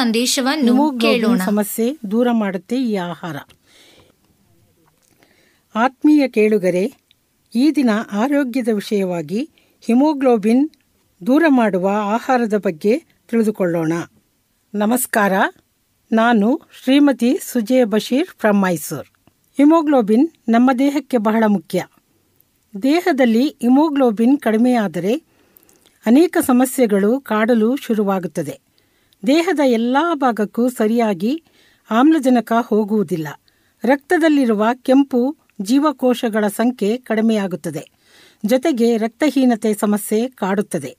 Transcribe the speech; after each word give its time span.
ಸಂದೇಶವನ್ನು 0.00 0.98
ಕೇಳೋಣ. 0.98 1.40
ಸಮಸ್ಯೆ 1.46 1.98
ದೂರ 2.10 2.28
ಮಾಡುತ್ತೆ 2.32 2.82
ಈ 2.82 2.94
ಆಹಾರ. 2.94 3.36
ಆತ್ಮೀಯ 5.74 6.28
ಕೇಳುಗರೆ 6.28 6.94
ಈ 7.54 7.70
ದಿನ 7.70 7.90
ಆರೋಗ್ಯದ 8.12 8.68
ವಿಷಯವಾಗಿ 8.74 9.50
ಹಿಮೋಗ್ಲೋಬಿನ್ 9.80 10.70
ದೂರ 11.26 11.44
ಮಾಡುವ 11.48 11.88
ಆಹಾರದ 11.88 12.54
ಬಗ್ಗೆ 12.54 12.98
ತಿಳಿದುಕೊಳ್ಳೋಣ. 12.98 13.92
ನಮಸ್ಕಾರ 14.74 15.32
ನಾನು 16.12 16.60
ಶ್ರೀಮತಿ 16.84 17.38
ಸುಜಯ 17.42 17.84
ಬಶೀರ್ 17.84 18.28
ಫ್ರಮ್ 18.38 18.62
ಮೈಸೂರ್. 18.62 19.06
ಹಿಮೋಗ್ಲೋಬಿನ್ 19.56 20.28
ನಮ್ಮ 20.48 20.70
ದೇಹಕ್ಕೆ 20.78 21.16
ಬಹಳ 21.16 21.44
ಮುಖ್ಯ. 21.46 21.86
ದೇಹದಲ್ಲಿ 22.82 23.48
ಹಿಮೋಗ್ಲೋಬಿನ್ 23.48 24.38
ಕಡಿಮೆಯಾದರೆ 24.38 25.22
ಅನೇಕ 26.06 26.36
ಸಮಸ್ಯೆಗಳು 26.40 27.20
ಕಾಡಲು 27.20 27.76
ಶುರುವಾಗುತ್ತದೆ. 27.76 28.69
ದೇಹದ 29.26 29.60
ಎಲ್ಲ 29.64 29.96
ಭಾಗಕ್ಕೂ 30.14 30.68
ಸರಿಯಾಗಿ 30.68 31.44
ಆಮ್ಲಜನಕ 31.90 32.52
ಹೋಗುವುದಿಲ್ಲ. 32.60 33.28
ರಕ್ತದಲ್ಲಿರುವ 33.84 34.66
ಕೆಂಪು 34.74 35.36
ಜೀವಕೋಶಗಳ 35.62 36.46
ಸಂಖ್ಯೆ 36.46 36.96
ಕಡಿಮೆಯಾಗುತ್ತದೆ. 36.96 37.90
ಜೊತೆಗೆ 38.44 38.96
ರಕ್ತಹೀನತೆ 38.96 39.74
ಸಮಸ್ಯೆ 39.74 40.28
ಕಾಡುತ್ತದೆ. 40.28 40.96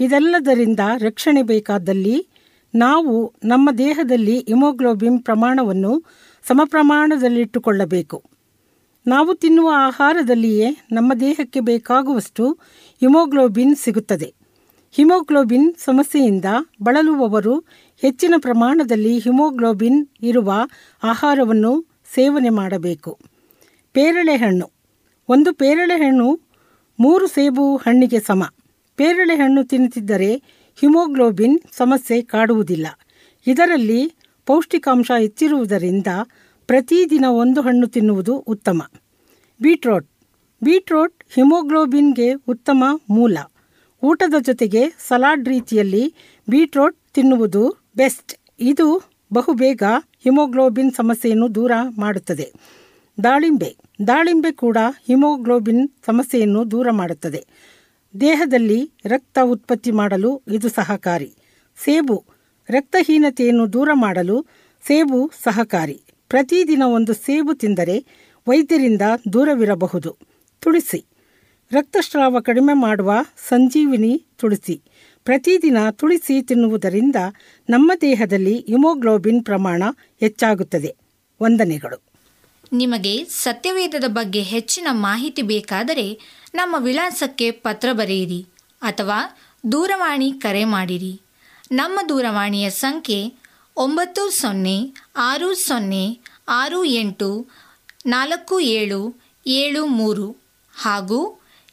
ಇದೆಲ್ಲದರಿಂದ 0.00 0.80
ರಕ್ಷಣೆ 0.98 1.42
ಬೇಕಾದಲ್ಲಿ 1.42 2.28
ನಾವು 2.74 3.34
ನಮ್ಮ 3.44 3.70
ದೇಹದಲ್ಲಿ 3.70 4.38
ಹಿಮೋಗ್ಲೋಬಿನ್ 4.38 5.22
ಪ್ರಮಾಣವನ್ನು 5.22 6.04
ಸಮಪ್ರಮಾಣದಲ್ಲಿಟ್ಟುಕೊಳ್ಳಬೇಕು. 6.48 8.22
ನಾವು 9.06 9.34
ತಿನ್ನುವ 9.34 9.70
ಆಹಾರದಲ್ಲಿಯೇ 9.74 10.76
ನಮ್ಮ 10.92 11.14
ದೇಹಕ್ಕೆ 11.14 11.60
ಬೇಕಾಗುವಷ್ಟು 11.60 12.52
ಹಿಮೋಗ್ಲೋಬಿನ್ 13.00 13.76
ಸಿಗುತ್ತದೆ. 13.76 14.41
ಹಿಮೋಗ್ಲೋಬಿನ್ 14.94 15.74
ಸಮಸ್ಯೆಯಿಂದ 15.78 16.44
ಬಳಲುವವರು 16.82 17.58
ಹೆಚ್ಚಿನ 18.00 18.34
ಪ್ರಮಾಣದಲ್ಲಿ 18.38 19.18
ಹಿಮೋಗ್ಲೋಬಿನ್ 19.18 20.06
ಇರುವ 20.22 20.52
ಆಹಾರವನ್ನು 21.02 21.86
ಸೇವನೆ 22.14 22.48
ಮಾಡಬೇಕು. 22.48 23.18
ಪೇರಳೆ 23.92 24.36
ಹಣ್ಣು 24.36 24.70
ಒಂದು 25.28 25.54
ಪೇರಳೆ 25.54 25.96
ಹಣ್ಣು 25.96 26.40
ಮೂರು 27.00 27.26
ಸೇಬು 27.26 27.76
ಹಣ್ಣಿಗೆ 27.76 28.20
ಸಮ. 28.20 28.52
ಪೇರಳೆ 28.96 29.34
ಹಣ್ಣು 29.34 29.64
ತಿನ್ನುತ್ತಿದ್ದರೆ 29.64 30.36
ಹಿಮೋಗ್ಲೋಬಿನ್ 30.80 31.58
ಸಮಸ್ಯೆ 31.72 32.22
ಕಾಡುವುದಿಲ್ಲ. 32.22 32.86
ಇದರಲ್ಲಿ 33.46 34.12
ಪೌಷ್ಟಿಕಾಂಶ 34.46 35.10
ಹೆಚ್ಚಿರುವುದರಿಂದ 35.18 36.06
ಪ್ರತಿದಿನ 36.66 37.24
ಒಂದು 37.28 37.60
ಹಣ್ಣು 37.60 37.86
ತಿನ್ನುವುದು 37.86 38.36
ಉತ್ತಮ. 38.36 38.90
ಬೀಟ್ರೋಟ್. 39.62 40.08
ಬೀಟ್ರೋಟ್ 40.62 41.14
ಹಿಮೋಗ್ಲೋಬಿನ್ಗೆ 41.34 42.32
ಉತ್ತಮ 42.32 42.84
ಮೂಲ. 43.10 43.38
ಊಟದ 44.02 44.34
ಜೊತೆಗೆ 44.40 44.88
ಸಲಾಡ್ 44.88 45.48
ರೀತಿಯಲ್ಲಿ 45.48 46.14
ಬೀಟ್ರೋಟ್ 46.48 46.96
ತಿನ್ನುವುದು 47.14 47.76
ಬೆಸ್ಟ್. 47.96 48.34
ಇದು 48.60 49.10
ಬಹುಬೇಗ 49.32 49.82
ಹಿಮೋಗ್ಲೋಬಿನ್ 50.22 50.92
ಸಮಸ್ಯೆಯನ್ನು 50.92 51.54
ದೂರ 51.54 51.72
ಮಾಡುತ್ತದೆ. 51.98 52.52
ದಾಳಿಂಬೆ. 53.24 53.76
ದಾಳಿಂಬೆ 54.06 54.52
ಕೂಡ 54.52 54.76
ಹಿಮೋಗ್ಲೋಬಿನ್ 55.06 55.88
ಸಮಸ್ಯೆಯನ್ನು 56.06 56.70
ದೂರ 56.70 56.90
ಮಾಡುತ್ತದೆ. 56.90 57.46
ದೇಹದಲ್ಲಿ 58.20 58.90
ರಕ್ತ 59.04 59.38
ಉತ್ಪತ್ತಿ 59.44 59.90
ಮಾಡಲು 59.90 60.42
ಇದು 60.48 60.68
ಸಹಕಾರಿ. 60.68 61.34
ಸೇಬು. 61.84 62.24
ರಕ್ತಹೀನತೆಯನ್ನು 62.70 63.72
ದೂರ 63.72 63.88
ಮಾಡಲು 63.92 64.46
ಸೇಬು 64.86 65.30
ಸಹಕಾರಿ. 65.42 66.02
ಪ್ರತಿದಿನ 66.28 66.82
ಒಂದು 66.82 67.12
ಸೇಬು 67.12 67.54
ತಿಂದರೆ 67.54 68.06
ವೈದ್ಯರಿಂದ 68.48 69.02
ದೂರವಿರಬಹುದು. 69.32 70.16
ತುಳಸಿ. 70.60 71.04
ರಕ್ತಸ್ರಾವ 71.72 72.40
ಕಡಿಮೆ 72.40 72.72
ಮಾಡುವ 72.72 73.12
ಸಂಜೀವಿನಿ 73.48 74.24
ತುಳಸಿ. 74.38 74.82
ಪ್ರತಿದಿನ 75.24 75.76
ತುಳಸಿ 75.90 76.42
ತಿನ್ನುವುದರಿಂದ 76.42 77.16
ನಮ್ಮ 77.70 77.92
ದೇಹದಲ್ಲಿ 78.00 78.58
ಹಿಮೋಗ್ಲೋಬಿನ್ 78.58 79.44
ಪ್ರಮಾಣ 79.44 79.82
ಹೆಚ್ಚಾಗುತ್ತದೆ. 80.20 80.96
ವಂದನೆಗಳು. 81.42 82.02
ನಿಮಗೆ 82.72 83.24
ಸತ್ಯವೇದದ 83.24 84.04
ಬಗ್ಗೆ 84.06 84.42
ಹೆಚ್ಚಿನ 84.42 84.86
ಮಾಹಿತಿ 84.90 85.42
ಬೇಕಾದರೆ 85.42 86.20
ನಮ್ಮ 86.54 86.76
ವಿಳಾಸಕ್ಕೆ 86.78 87.50
ಪತ್ರ 87.50 87.88
ಬರೆಯಿರಿ 87.92 88.46
ಅಥವಾ 88.82 89.18
ದೂರವಾಣಿ 89.72 90.32
ಕರೆ 90.32 90.64
ಮಾಡಿರಿ. 90.64 91.20
ನಮ್ಮ 91.72 92.00
ದೂರವಾಣಿಯ 92.08 92.70
ಸಂಖ್ಯೆ 92.70 93.34
ಒಂಬತ್ತು 93.76 94.30
ಸೊನ್ನೆ 94.30 94.94
ಆರು 95.16 95.54
ಸೊನ್ನೆ 95.54 96.18
ಆರು 96.48 96.84
ಎಂಟು 96.84 97.46
ನಾಲ್ಕು 98.06 98.60
ಏಳು 98.60 99.16
ಏಳು 99.46 99.86
ಮೂರು 99.86 100.36
ಹಾಗೂ 100.74 101.41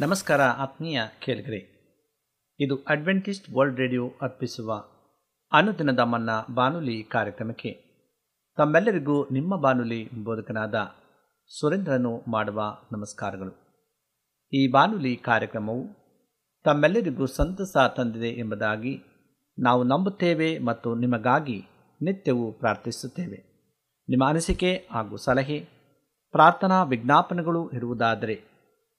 ನಮಸ್ಕಾರ 0.00 0.42
ಆತ್ಮೀಯ 0.42 1.02
ಕೇಳಿಗರೆ. 1.18 1.58
ಇದು 2.60 2.76
ಅಡ್ವೆಂಟಿಸ್ಟ್ 2.88 3.50
ವರ್ಲ್ಡ್ 3.56 3.80
ರೇಡಿಯೋ 3.80 4.10
ಅರ್ಪಿಸುವ 4.22 4.84
ಅನುದಿನದ 5.52 5.98
ಮನ್ನ 5.98 6.30
ಬಾನುಲಿ 6.54 7.02
ಕಾರ್ಯಕ್ರಮಕ್ಕೆ 7.02 7.84
ತಮ್ಮೆಲ್ಲರಿಗೂ 8.56 9.28
ನಿಮ್ಮ 9.28 9.60
ಬಾನುಲಿ 9.60 10.10
ಬೋಧಕನಾದ 10.12 10.74
ಸುರೇಂದ್ರನು 11.60 12.22
ಮಾಡುವ 12.28 12.78
ನಮಸ್ಕಾರಗಳು. 12.92 13.52
ಈ 14.52 14.70
ಬಾನುಲಿ 14.70 15.16
ಕಾರ್ಯಕ್ರಮವು 15.16 15.84
ತಮ್ಮೆಲ್ಲರಿಗೂ 16.64 17.26
ಸಂತಸ 17.26 17.76
ತಂದಿದೆ 17.96 18.28
ಎಂಬುದಾಗಿ 18.28 19.02
ನಾವು 19.58 19.84
ನಂಬುತ್ತೇವೆ 19.84 20.58
ಮತ್ತು 20.58 20.94
ನಿಮಗಾಗಿ 20.94 21.64
ನಿತ್ಯವೂ 22.02 22.52
ಪ್ರಾರ್ಥಿಸುತ್ತೇವೆ. 22.52 23.36
ನಿಮ್ಮ 24.08 24.28
ಅನಿಸಿಕೆ 24.28 24.88
ಹಾಗೂ 24.92 25.16
ಸಲಹೆ, 25.16 25.68
ಪ್ರಾರ್ಥನಾ 26.32 26.82
ವಿಜ್ಞಾಪನೆಗಳು 26.82 27.70
ಇರುವುದಾದರೆ 27.70 28.53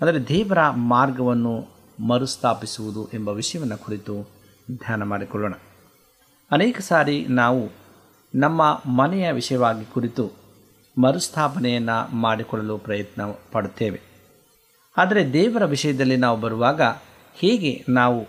ಅಂದರೆ 0.00 0.28
ದೇವರ 0.28 0.58
ಮಾರ್ಗವನ್ನು 0.70 1.66
ಮರುಸ್ಥಾಪಿಸುವುದು 2.06 3.08
ಎಂಬ 3.14 3.28
ವಿಷಯವನ್ನು 3.28 3.78
ಕುರಿತು 3.78 4.22
ಧ್ಯಾನ 4.76 5.02
ಮಾಡಿಕೊಳ್ಳೋಣ. 5.02 5.54
ಅನೇಕ 6.50 6.80
ಸಾರಿ 6.80 7.26
ನಾವು 7.28 7.70
ನಮ್ಮ 8.34 8.82
ಮನೆಯ 8.86 9.32
ವಿಷಯವಾಗಿ 9.32 9.84
ಕುರಿತು 9.84 10.30
ಮರುಸ್ಥಾಪನೆಯನ್ನು 10.98 12.16
ಮಾಡಿಕೊಳ್ಳಲು 12.16 12.78
ಪ್ರಯತ್ನ 12.78 13.22
ಪಡುತ್ತೇವೆ. 13.52 14.00
ಆದರೆ 14.96 15.32
ದೇವರ 15.32 15.64
ವಿಷಯದಲ್ಲಿ 15.64 16.16
ನಾವು 16.16 16.40
ಬರುವಾಗ 16.40 16.80
ಹೇಗೆ 17.34 17.84
ನಾವು 17.88 18.26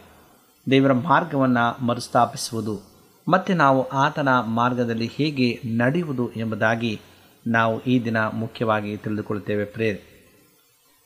ದೇವರ 0.71 0.93
ಮಾರ್ಗವನ್ನು 0.93 1.86
ಮರುಸ್ಥಾಪಿಸುವುದು 1.86 2.79
ಮತ್ತು 3.27 3.53
ನಾವು 3.53 3.89
ಆತನ 3.89 4.29
ಮಾರ್ಗದಲ್ಲಿ 4.39 5.07
ಹೇಗೆ 5.07 5.62
ನಡೆಯುವುದು 5.65 6.31
ಎಂಬುದಾಗಿ 6.36 7.01
ನಾವು 7.47 7.81
ಈ 7.81 8.03
ದಿನ 8.03 8.17
ಮುಖ್ಯವಾಗಿ 8.17 8.97
ತಿಳಿದುಕೊಳ್ಳುತ್ತೇವೆ 8.97 9.65
ಪ್ರೇರೆ 9.65 10.07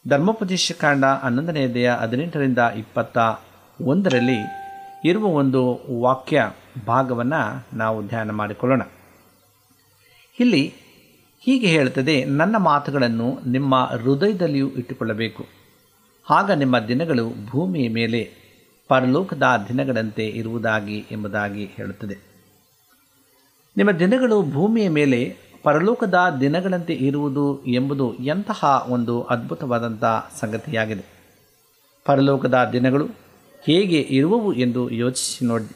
ಧರ್ಮೋಪದೇಶ 0.07 0.71
ಕಾಂಡ 0.71 1.05
ಹನ್ನೊಂದನೆಯದೆಯ 1.05 1.91
ಹದಿನೆಂಟರಿಂದ 1.91 2.57
ಇಪ್ಪತ್ತ 2.57 3.17
ಒಂದರಲ್ಲಿ 3.81 4.37
ಇರುವ 5.05 5.25
ಒಂದು 5.25 5.79
ವಾಕ್ಯ 6.01 6.51
ಭಾಗವನ್ನು 6.87 7.77
ನಾವು 7.77 8.07
ಧ್ಯಾನ 8.07 8.31
ಮಾಡಿಕೊಳ್ಳೋಣ. 8.31 8.81
ಇಲ್ಲಿ 10.39 10.73
ಹೀಗೆ 11.39 11.67
ಹೇಳುತ್ತದೆ, 11.67 12.25
ನನ್ನ 12.25 12.57
ಮಾತುಗಳನ್ನು 12.57 13.39
ನಿಮ್ಮ 13.47 13.85
ಹೃದಯದಲ್ಲಿಯೂ 13.85 14.69
ಇಟ್ಟುಕೊಳ್ಳಬೇಕು. 14.69 15.45
ಆಗ 16.29 16.51
ನಿಮ್ಮ 16.51 16.79
ದಿನಗಳು 16.79 17.33
ಭೂಮಿಯ 17.49 17.89
ಮೇಲೆ 17.89 18.31
ಪರಲೋಕದ 18.87 19.43
ದಿನಗಳಂತೆ 19.67 20.27
ಇರುವುದಾಗಿ 20.27 21.05
ಎಂಬುದಾಗಿ 21.11 21.65
ಹೇಳುತ್ತದೆ. 21.65 22.17
ನಿಮ್ಮ 23.77 23.91
ದಿನಗಳು 23.91 24.43
ಭೂಮಿಯ 24.43 24.89
ಮೇಲೆ 24.89 25.37
ಪರಲೋಕದ 25.63 26.37
ದಿನಗಳಂತೆ 26.41 26.93
ಇರುವುದು 26.93 27.65
ಎಂಬುದು 27.65 28.15
ಎಂತಹ 28.15 28.85
ಒಂದು 28.89 29.23
ಅದ್ಭುತವಾದಂಥ 29.23 30.03
ಸಂಗತಿಯಾಗಿದೆ. 30.39 31.03
ಪರಲೋಕದ 32.05 32.69
ದಿನಗಳು 32.73 33.07
ಹೇಗೆ 33.63 33.99
ಇರುವವು 33.99 34.53
ಎಂದು 34.53 34.89
ಯೋಚಿಸಿ 34.89 35.45
ನೋಡಿ. 35.45 35.75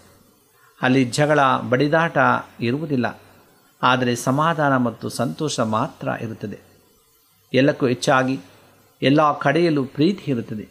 ಅಲ್ಲಿ 0.82 1.06
ಜಗಳ, 1.06 1.40
ಬಡಿದಾಟ 1.70 2.18
ಇರುವುದಿಲ್ಲ. 2.60 3.20
ಆದರೆ 3.84 4.16
ಸಮಾಧಾನ 4.16 4.78
ಮತ್ತು 4.78 5.10
ಸಂತೋಷ 5.10 5.60
ಮಾತ್ರ 5.60 6.08
ಇರುತ್ತದೆ. 6.22 6.60
ಎಲ್ಲಕ್ಕೂ 7.54 7.88
ಹೆಚ್ಚಾಗಿ 7.88 8.40
ಎಲ್ಲ 9.02 9.38
ಕಡೆಯಲ್ಲೂ 9.40 9.84
ಪ್ರೀತಿ 9.84 10.32
ಇರುತ್ತದೆ. 10.32 10.68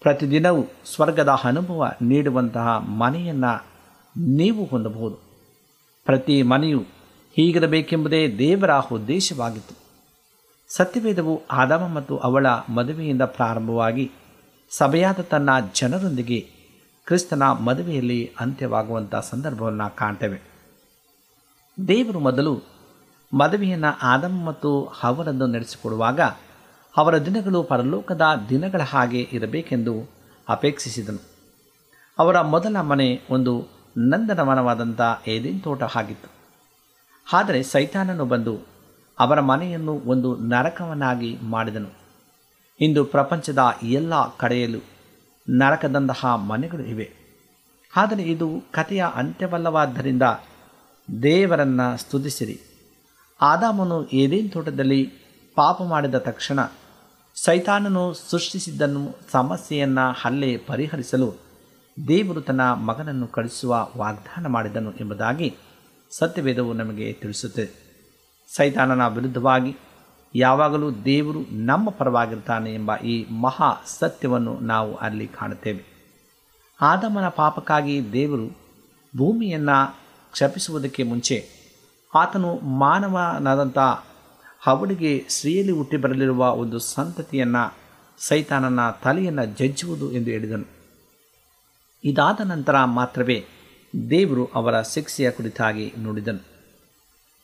ಪ್ರತಿದಿನವೂ 0.00 0.64
ಸ್ವರ್ಗದ 0.94 1.28
ಅನುಭವ 1.44 1.92
ನೀಡುವಂತಹ 2.02 2.68
ಮನೆಯನ್ನು 2.78 3.66
ನೀವು 4.16 4.64
ಹೊಂದಬಹುದು. 4.64 5.18
ಪ್ರತಿ 6.04 6.42
ಮನೆಯು 6.42 7.01
ಹೀಗಿರಬೇಕೆಂಬುದೇ 7.36 8.38
ದೇವರ 8.38 8.70
ಉದ್ದೇಶವಾಗಿತ್ತು. 8.70 9.74
ಸತ್ಯವೇದವು 10.68 11.42
ಆದಾಮ 11.50 11.86
ಮತ್ತು 11.86 12.18
ಅವಳ 12.18 12.46
ಮದುವೆಯಿಂದ 12.46 13.22
ಪ್ರಾರಂಭವಾಗಿ 13.22 14.10
ಸಭೆಯಾದ 14.70 15.20
ತನ್ನ 15.20 15.50
ಜನರೊಂದಿಗೆ 15.74 16.50
ಕ್ರಿಸ್ತನ 17.06 17.42
ಮದುವೆಯಲ್ಲಿ 17.42 18.32
ಅಂತ್ಯವಾಗುವಂಥ 18.40 19.14
ಸಂದರ್ಭವನ್ನು 19.14 19.96
ಕಾಣ್ತೇವೆ. 19.96 20.40
ದೇವರು 21.88 22.18
ಮೊದಲು 22.18 22.62
ಮದುವೆಯನ್ನು 23.32 23.98
ಆದಮ್ 24.02 24.46
ಮತ್ತು 24.46 24.84
ಅವರನ್ನು 25.02 25.46
ನಡೆಸಿಕೊಡುವಾಗ 25.46 26.20
ಅವರ 26.96 27.18
ದಿನಗಳು 27.18 27.62
ಪರಲೋಕದ 27.62 28.22
ದಿನಗಳ 28.48 28.80
ಹಾಗೆ 28.80 29.28
ಇರಬೇಕೆಂದು 29.32 30.10
ಅಪೇಕ್ಷಿಸಿದನು. 30.48 31.22
ಅವರ 32.18 32.40
ಮೊದಲ 32.40 32.80
ಮನೆ 32.80 33.20
ಒಂದು 33.30 33.68
ನಂದನವನವಾದಂಥ 33.98 35.00
ಏದೇನ್ 35.26 35.60
ತೋಟ 35.60 35.82
ಆಗಿತ್ತು 35.82 36.41
ಆದರೆ 37.32 37.62
ಸೈತಾನನು 37.62 38.24
ಬಂದು 38.24 38.58
ಅವರ 39.18 39.40
ಮನೆಯನ್ನು 39.40 39.92
ಒಂದು 39.92 40.36
ನರಕವನ್ನಾಗಿ 40.36 41.38
ಮಾಡಿದನು. 41.42 41.88
ಇಂದು 42.80 43.04
ಪ್ರಪಂಚದ 43.04 43.58
ಎಲ್ಲ 43.82 44.36
ಕಡೆಯಲ್ಲೂ 44.36 44.78
ನರಕದಂತಹ 45.50 46.26
ಮನೆಗಳು 46.26 46.82
ಇವೆ. 46.82 47.12
ಆದರೆ 47.96 48.22
ಇದು 48.22 48.64
ಕಥೆಯ 48.72 49.06
ಅಂತ್ಯವಲ್ಲವಾದ್ದರಿಂದ 49.14 50.22
ದೇವರನ್ನು 51.22 51.96
ಸ್ತುತಿಸಿರಿ. 51.96 52.60
ಆದಾಮನು 53.42 54.06
ಏದೇನ್ 54.06 54.52
ತೋಟದಲ್ಲಿ 54.52 55.12
ಪಾಪ 55.54 55.82
ಮಾಡಿದ 55.82 56.14
ತಕ್ಷಣ 56.14 56.58
ಸೈತಾನನು 57.34 58.14
ಸೃಷ್ಟಿಸಿದ್ದನ್ನು 58.14 59.18
ಸಮಸ್ಯೆಯನ್ನು 59.30 60.12
ಹಲ್ಲೆ 60.20 60.56
ಪರಿಹರಿಸಲು 60.56 61.32
ದೇವರು 62.08 62.40
ತನ್ನ 62.40 62.72
ಮಗನನ್ನು 62.72 63.26
ಕಳಿಸುವ 63.26 63.88
ವಾಗ್ದಾನ 63.96 64.46
ಮಾಡಿದನು 64.46 64.92
ಎಂಬುದಾಗಿ 64.92 65.56
ಸತ್ಯವೇದವು 66.12 66.72
ನಮಗೆ 66.72 67.12
ತಿಳಿಸುತ್ತದೆ 67.12 67.82
ಸೈತಾನನ 68.56 69.06
ವಿರುದ್ಧವಾಗಿ 69.06 69.76
ಯಾವಾಗಲೂ 70.34 70.90
ದೇವರು 70.90 71.40
ನಮ್ಮ 71.50 71.90
ಪರವಾಗಿರ್ತಾನೆ 71.90 72.74
ಎಂಬ 72.74 72.96
ಈ 72.96 73.30
ಮಹಾ 73.30 73.84
ಸತ್ಯವನ್ನು 73.86 74.60
ನಾವು 74.60 74.94
ಅಲ್ಲಿ 74.94 75.26
ಕಾಣುತ್ತೇವೆ. 75.26 75.84
ಆದಮನ 76.80 77.28
ಪಾಪಕ್ಕಾಗಿ 77.28 78.12
ದೇವರು 78.12 78.46
ಭೂಮಿಯನ್ನು 79.16 79.96
ಕ್ಷಪಿಸುವುದಕ್ಕೆ 80.32 81.02
ಮುಂಚೆ 81.02 81.48
ಆತನು 82.14 82.58
ಮಾನವನಾದಂಥ 82.58 83.78
ಅವಳಿಗೆ 84.66 85.26
ಸ್ತ್ರೀಯಲ್ಲಿ 85.28 85.72
ಹುಟ್ಟಿ 85.72 85.96
ಬರಲಿರುವ 85.96 86.56
ಒಂದು 86.56 86.78
ಸಂತತಿಯನ್ನು 86.78 87.74
ಸೈತಾನನ 88.18 88.90
ತಲೆಯನ್ನು 88.90 89.44
ಜಜ್ಜುವುದು 89.44 90.12
ಎಂದು 90.12 90.30
ಹೇಳಿದನು. 90.30 90.64
ಇದಾದ 92.04 92.40
ನಂತರ 92.44 92.84
ಮಾತ್ರವೇ 92.84 93.44
ದೇವರು 94.10 94.46
ಅವರ 94.54 94.82
ಶಿಕ್ಷೆಯ 94.82 95.30
ಕುರಿತಾಗಿ 95.30 95.92
ನುಡಿದನು. 96.02 96.44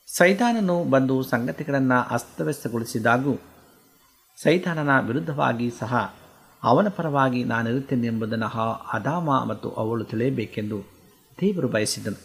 ಸೈತಾನನು 0.06 0.84
ಬಂದು 0.84 1.22
ಸಂಗತಿಗಳನ್ನು 1.22 2.08
ಅಸ್ತವ್ಯಸ್ತಗೊಳಿಸಿದಾಗೂ 2.10 3.34
ಸೈತಾನನ 4.42 5.06
ವಿರುದ್ಧವಾಗಿ 5.06 5.70
ಸಹ 5.70 6.14
ಅವನ 6.62 6.88
ಪರವಾಗಿ 6.88 7.44
ನಾನಿರುತ್ತೇನೆ 7.44 8.06
ಎಂಬುದನ್ನು 8.06 8.72
ಅದಾಮ 8.92 9.44
ಮತ್ತು 9.44 9.70
ಅವಳು 9.70 10.04
ತಿಳಿಯಬೇಕೆಂದು 10.04 10.82
ದೇವರು 11.40 11.68
ಬಯಸಿದನು. 11.68 12.20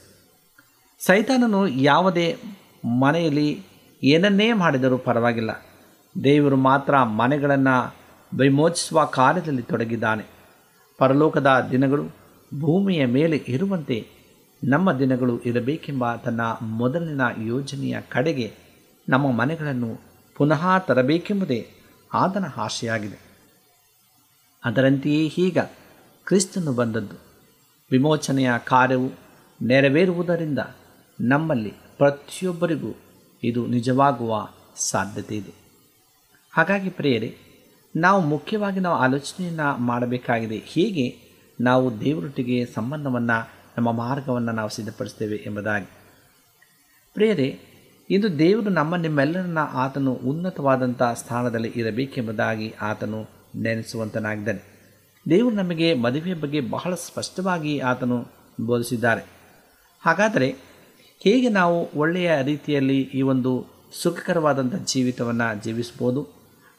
ಸೈತಾನನು 1.05 1.67
ಯಾವುದೇ 1.67 2.37
ಮನೆಯಲ್ಲಿ 2.85 3.63
ಏನನ್ನೇ 4.03 4.53
ಮಾಡಿದರೂ 4.53 4.97
ಪರವಾಗಿಲ್ಲ. 4.97 5.51
ದೇವರು 6.23 6.55
ಮಾತ್ರ 6.55 7.03
ಮನೆಗಳನ್ನು 7.03 7.95
ವಿಮೋಚಿಸುವ 8.37 9.05
ಕಾರ್ಯದಲ್ಲಿ 9.05 9.61
ತೊಡಗಿದ್ದಾನೆ. 9.61 10.25
ಪರಲೋಕದ 10.97 11.67
ದಿನಗಳು 11.71 12.03
ಭೂಮಿಯ 12.59 13.05
ಮೇಲೆ 13.05 13.45
ಇರುವಂತೆ 13.47 14.12
ನಮ್ಮ 14.63 14.93
ದಿನಗಳು 14.93 15.39
ಇರಬೇಕೆಂಬ 15.39 16.15
ತನ್ನ 16.15 16.41
ಮೊದಲಿನ 16.61 17.21
ಯೋಜನೆಯ 17.41 17.97
ಕಡೆಗೆ 18.09 18.53
ನಮ್ಮ 19.09 19.31
ಮನೆಗಳನ್ನು 19.31 20.01
ಪುನಃ 20.35 20.79
ತರಬೇಕೆಂಬುದೇ 20.79 21.69
ಆತನ 22.13 22.45
ಆಶೆಯಾಗಿದೆ 22.57 23.33
ಅದರಂತೆಯೇ 24.65 25.27
ಈಗ 25.27 25.57
ಕ್ರಿಸ್ತನು 26.25 26.73
ಬಂದದ್ದು. 26.73 27.15
ವಿಮೋಚನೆಯ 27.91 28.51
ಕಾರ್ಯವು 28.65 29.11
ನೆರವೇರುವುದರಿಂದ 29.61 30.59
ನಮ್ಮಲ್ಲಿ 31.21 31.73
ಪ್ರತಿಯೊಬ್ಬರಿಗೂ 31.97 32.95
ಇದು 33.43 33.67
ನಿಜವಾಗುವ 33.67 34.49
ಸಾಧ್ಯತೆ 34.75 35.37
ಇದೆ. 35.37 35.53
ಹಾಗಾಗಿ 36.51 36.89
ಪ್ರಿಯರೇ, 36.89 37.37
ನಾವು 37.95 38.21
ಮುಖ್ಯವಾಗಿ 38.21 38.79
ನಾವು 38.79 38.95
ಆಲೋಚನೆಯನ್ನು 38.95 39.77
ಮಾಡಬೇಕಾಗಿದೆ. 39.77 40.57
ಹೀಗೆ? 40.57 41.33
ನಾವು 41.61 42.01
ದೇವರೊಟ್ಟಿಗೆ 42.01 42.65
ಸಂಬಂಧವನ್ನು 42.65 43.62
ನಮ್ಮ 43.77 43.91
ಮಾರ್ಗವನ್ನು 43.91 44.51
ನಾವು 44.51 44.69
ಸಿದ್ಧಪಡಿಸ್ತೇವೆ 44.69 45.35
ಎಂಬುದಾಗಿ. 45.35 45.85
ಪ್ರಿಯರೇ, 47.13 47.59
ಇಂದು 48.09 48.39
ದೇವರು 48.39 48.69
ನಮ್ಮ 48.69 48.95
ನಿಮ್ಮೆಲ್ಲರನ್ನ 48.95 49.57
ಆತನು 49.59 50.13
ಉನ್ನತವಾದಂಥ 50.13 51.03
ಸ್ಥಾನದಲ್ಲಿ 51.13 51.67
ಇರಬೇಕೆಂಬುದಾಗಿ 51.75 52.73
ಆತನು 52.81 53.29
ನೆನೆಸುವಂತನಾಗಿದ್ದಾನೆ. 53.55 54.73
ದೇವರು 55.29 55.55
ನಮಗೆ 55.55 55.93
ಮದುವೆಯ 55.93 56.33
ಬಗ್ಗೆ 56.33 56.61
ಬಹಳ 56.61 56.95
ಸ್ಪಷ್ಟವಾಗಿ 56.95 57.79
ಆತನು 57.79 58.25
ಬೋಧಿಸಿದ್ದಾರೆ. 58.61 59.21
ಹಾಗಾದರೆ, 60.01 60.55
ಹೇಗೆ 61.23 61.49
ನಾವು 61.49 61.89
ಒಳ್ಳೆಯ 61.95 62.31
ರೀತಿಯಲ್ಲಿ 62.43 63.01
ಈ 63.01 63.21
ಒಂದು 63.21 63.65
ಸುಖಕರವಾದಂಥ 64.01 64.75
ಜೀವಿತವನ್ನು 64.75 65.63
ಜೀವಿಸ್ಬೋದು 65.63 66.27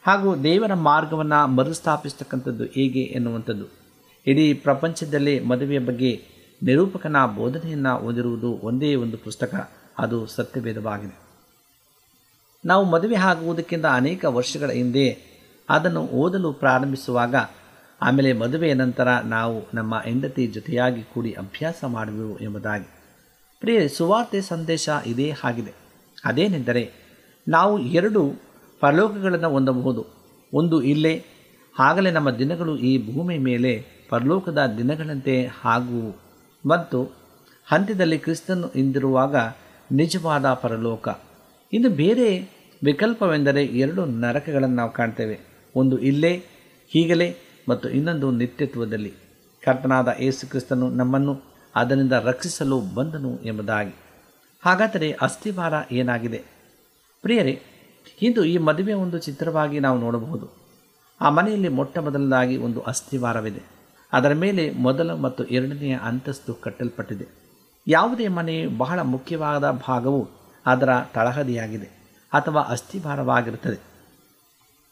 ಹಾಗೂ 0.03 0.35
ದೇವರ 0.35 0.73
ಮಾರ್ಗವನ್ನು 0.73 1.47
ಮರುಸ್ಥಾಪಿಸ್ತಕ್ಕಂಥದ್ದು 1.47 2.63
ಹೇಗೆ 2.63 3.01
ಎನ್ನುವಂಥದ್ದು? 3.01 3.65
ಇಡೀ 4.27 4.53
ಪ್ರಪಂಚದಲ್ಲಿ 4.53 5.39
ಮದುವೆಯ 5.39 5.79
ಬಗ್ಗೆ 5.79 6.34
ನಿರೂಪಕನ 6.65 7.25
ಬೋಧನೆಯನ್ನು 7.35 7.99
ಓದಿರುವುದು 7.99 8.59
ಒಂದೇ 8.63 8.95
ಒಂದು 8.95 9.17
ಪುಸ್ತಕ. 9.17 9.71
ಅದು 9.99 10.25
ಸತ್ಯಭೇದವಾಗಿದೆ. 10.25 11.19
ನಾವು 12.65 12.85
ಮದುವೆ 12.85 13.15
ಆಗುವುದಕ್ಕಿಂತ 13.15 13.85
ಅನೇಕ 13.85 14.25
ವರ್ಷಗಳ 14.25 14.69
ಹಿಂದೆ 14.69 15.35
ಅದನ್ನು 15.69 16.01
ಓದಲು 16.01 16.53
ಪ್ರಾರಂಭಿಸುವಾಗ, 16.53 17.35
ಆಮೇಲೆ 18.01 18.33
ಮದುವೆಯ 18.33 18.73
ನಂತರ 18.73 19.07
ನಾವು 19.23 19.67
ನಮ್ಮ 19.73 19.99
ಹೆಂಡತಿ 19.99 20.47
ಜೊತೆಯಾಗಿ 20.47 21.03
ಕೂಡಿ 21.03 21.31
ಅಭ್ಯಾಸ 21.31 21.83
ಮಾಡುವೆವು 21.87 22.39
ಎಂಬುದಾಗಿ. 22.39 22.87
ಪ್ರಿಯ, 23.59 23.87
ಸುವಾರ್ತೆ 23.87 24.41
ಸಂದೇಶ 24.41 24.89
ಇದೇ 25.05 25.33
ಆಗಿದೆ. 25.43 25.73
ಅದೇನೆಂದರೆ, 26.25 26.93
ನಾವು 27.47 27.79
ಎರಡು 27.79 28.33
ಪರಲೋಕಗಳನ್ನು 28.79 29.49
ಹೊಂದಬಹುದು. 29.49 30.05
ಒಂದು 30.53 30.81
ಇಲ್ಲೇ, 30.81 31.25
ಆಗಲೇ 31.79 32.11
ನಮ್ಮ 32.11 32.31
ದಿನಗಳು 32.31 32.77
ಈ 32.77 33.13
ಭೂಮಿ 33.13 33.37
ಮೇಲೆ 33.37 33.85
ಪರಲೋಕದ 34.09 34.65
ದಿನಗಳಂತೆ 34.77 35.49
ಆಗುವು. 35.65 36.24
ಮತ್ತು 36.65 37.03
ಹಂತದಲ್ಲಿ 37.65 38.19
ಕ್ರಿಸ್ತನು 38.19 38.71
ಇಂದಿರುವಾಗ 38.71 39.35
ನಿಜವಾದ 39.91 40.53
ಪರಲೋಕ. 40.53 41.09
ಇನ್ನು 41.73 41.89
ಬೇರೆ 41.89 42.55
ವಿಕಲ್ಪವೆಂದರೆ 42.83 43.65
ಎರಡು 43.65 44.05
ನರಕಗಳನ್ನು 44.05 44.75
ನಾವು 44.75 44.91
ಕಾಣ್ತೇವೆ. 44.91 45.39
ಒಂದು 45.75 45.99
ಇಲ್ಲೇ, 45.99 46.43
ಹೀಗಲೇ 46.89 47.37
ಮತ್ತು 47.69 47.89
ಇನ್ನೊಂದು 47.89 48.31
ನಿತ್ಯತ್ವದಲ್ಲಿ. 48.31 49.13
ಕರ್ತನಾದ 49.63 50.15
ಯೇಸು 50.19 50.49
ಕ್ರಿಸ್ತನು 50.49 50.89
ನಮ್ಮನ್ನು 50.89 51.41
ಅದರಿಂದ 51.75 52.11
ರಕ್ಷಿಸಲು 52.11 52.79
ಬಂದನು 52.79 53.39
ಎಂಬುದಾಗಿ. 53.43 53.95
ಹಾಗಾದರೆ 54.65 55.11
ಅಸ್ಥಿವಾರ 55.11 55.73
ಏನಾಗಿದೆ? 55.91 56.43
ಪ್ರಿಯರೇ, 57.21 57.61
ಇಂದು 58.21 58.45
ಈ 58.45 58.57
ಮದುವೆ 58.57 58.93
ಒಂದು 58.93 59.17
ಚಿತ್ರವಾಗಿ 59.17 59.79
ನಾವು 59.79 59.99
ನೋಡಬಹುದು. 59.99 60.49
ಆ 61.21 61.29
ಮನೆಯಲ್ಲಿ 61.29 61.67
ಮೊಟ್ಟ 61.67 61.97
ಮೊದಲದಾಗಿ 61.97 62.57
ಒಂದು 62.57 62.81
ಅಸ್ಥಿವಾರವಿದೆ. 62.81 63.74
ಅದರ 64.15 64.33
ಮೇಲೆ 64.33 64.71
ಮೊದಲ 64.71 65.13
ಮತ್ತು 65.13 65.43
ಎರಡನೆಯ 65.43 65.97
ಅಂತಸ್ತು 66.01 66.53
ಕಟ್ಟಲ್ಪಟ್ಟಿದೆ. 66.53 67.27
ಯಾವುದೇ 67.87 68.27
ಮನೆ 68.27 68.67
ಬಹಳ 68.67 68.99
ಮುಖ್ಯವಾದ 68.99 69.71
ಭಾಗವು 69.71 70.29
ಅದರ 70.65 70.89
ತಳಹದಿಯಾಗಿದೆ 71.13 71.85
ಅಥವಾ 72.33 72.61
ಅಸ್ಥಿಭಾರವಾಗಿರುತ್ತದೆ. 72.61 73.79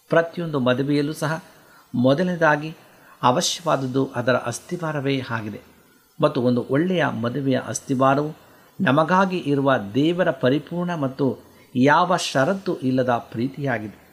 ಪ್ರತಿಯೊಂದು 0.09 0.59
ಮದುವೆಯಲ್ಲೂ 0.59 1.13
ಸಹ 1.13 1.43
ಮೊದಲನೇದಾಗಿ 1.95 2.75
ಅವಶ್ಯವಾದದ್ದು 3.23 4.09
ಅದರ 4.15 4.35
ಅಸ್ಥಿಭಾರವೇ 4.35 5.21
ಆಗಿದೆ. 5.29 5.61
ಮತ್ತು 6.21 6.41
ಒಂದು 6.41 6.65
ಒಳ್ಳೆಯ 6.69 7.05
ಮದುವೆಯ 7.05 7.59
ಅಸ್ಥಿಭಾರವು 7.67 8.35
ನಮಗಾಗಿ 8.81 9.37
ಇರುವ 9.37 9.77
ದೇವರ 9.93 10.31
ಪರಿಪೂರ್ಣ 10.31 10.95
ಮತ್ತು 10.95 11.39
ಯಾವ 11.75 12.17
ಷರತ್ತು 12.17 12.79
ಇಲ್ಲದ 12.79 13.09
ಪ್ರೀತಿಯಾಗಿದೆ. 13.09 14.03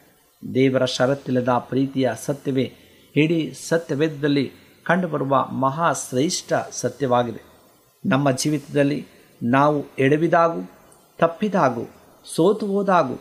ದೇವರ 0.55 0.85
ಷರತ್ತಿಲ್ಲದ 0.85 1.49
ಪ್ರೀತಿಯ 1.49 2.11
ಸತ್ಯವೇ 2.25 2.73
ಇಡೀ 3.17 3.53
ಸತ್ಯವೇದದಲ್ಲಿ 3.69 4.60
ಕಂಡುಬರುವ 4.85 5.47
ಮಹಾಶ್ರೇಷ್ಠ 5.47 6.53
ಸತ್ಯವಾಗಿದೆ. 6.71 7.43
ನಮ್ಮ 8.07 8.31
ಜೀವಿತದಲ್ಲಿ 8.31 9.07
ನಾವು 9.43 9.85
ಎಡವಿದಾಗೂ, 9.99 10.71
ತಪ್ಪಿದಾಗೂ, 11.19 11.91
ಸೋತು 12.35 12.67
ಹೋದಾಗೂ, 12.67 13.21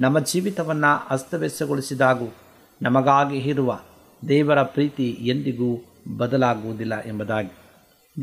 ನಮ್ಮ 0.00 0.18
ಜೀವಿತವನ್ನು 0.18 1.06
ಅಸ್ತವ್ಯಸ್ತಗೊಳಿಸಿದಾಗೂ, 1.10 2.34
ನಮಗಾಗಿ 2.82 3.36
ಇರುವ 3.36 3.80
ದೇವರ 4.28 4.62
ಪ್ರೀತಿ 4.62 5.10
ಎಂದಿಗೂ 5.10 5.84
ಬದಲಾಗುವುದಿಲ್ಲ 6.16 7.04
ಎಂಬುದಾಗಿ. 7.06 7.50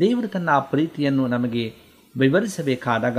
ದೇವರು 0.00 0.28
ತನ್ನ 0.28 0.50
ಪ್ರೀತಿಯನ್ನು 0.58 1.26
ನಮಗೆ 1.26 1.74
ವಿವರಿಸಬೇಕಾದಾಗ 2.18 3.18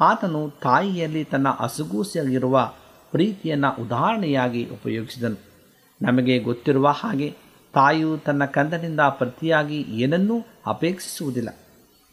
ಆತನು 0.00 0.50
ತಾಯಿಯಲ್ಲಿ 0.50 1.24
ತನ್ನ 1.24 1.48
ಹಸುಗೂಸಿಯಾಗಿರುವ 1.48 2.72
ಪ್ರೀತಿಯನ್ನು 3.10 3.82
ಉದಾಹರಣೆಯಾಗಿ 3.82 4.64
ಉಪಯೋಗಿಸಿದನು. 4.64 5.36
ನಮಗೆ 6.02 6.38
ಗೊತ್ತಿರುವ 6.38 6.88
ಹಾಗೆ 6.88 7.43
ತಾಯಿಯು 7.74 8.18
ತನ್ನ 8.18 8.44
ಕಂದನಿಂದ 8.44 9.00
ಪ್ರತಿಯಾಗಿ 9.00 9.78
ಏನನ್ನೂ 9.82 10.46
ಅಪೇಕ್ಷಿಸುವುದಿಲ್ಲ. 10.66 11.48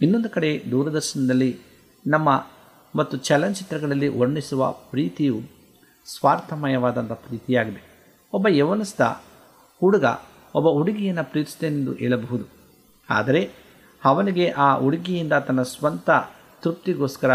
ಇನ್ನೊಂದು 0.01 0.30
ಕಡೆ 0.30 0.63
ದೂರದರ್ಶನದಲ್ಲಿ 0.72 1.60
ನಮ್ಮ 2.08 2.48
ಮತ್ತು 2.96 3.18
ಚಲನಚಿತ್ರಗಳಲ್ಲಿ 3.18 4.08
ವರ್ಣಿಸುವ 4.08 4.72
ಪ್ರೀತಿಯು 4.72 5.41
ಸ್ವಾರ್ಥಮಯವಾದಂಥ 6.06 7.12
ಪ್ರೀತಿಯಾಗಿದೆ. 7.12 7.82
ಒಬ್ಬ 8.34 8.48
ಯವನಸ್ಥ 8.48 9.01
ಹುಡುಗ 9.82 10.06
ಒಬ್ಬ 10.56 10.68
ಹುಡುಗಿಯನ್ನು 10.68 11.24
ಪ್ರೀತಿಸಿದೆಂದು 11.32 11.94
ಹೇಳಬಹುದು. 11.94 12.46
ಆದರೆ 13.10 13.51
ಅವನಿಗೆ 14.06 14.50
ಆ 14.50 14.75
ಹುಡುಗಿಯಿಂದ 14.75 15.34
ತನ್ನ 15.34 15.62
ಸ್ವಂತ 15.62 16.10
ತೃಪ್ತಿಗೋಸ್ಕರ 16.63 17.32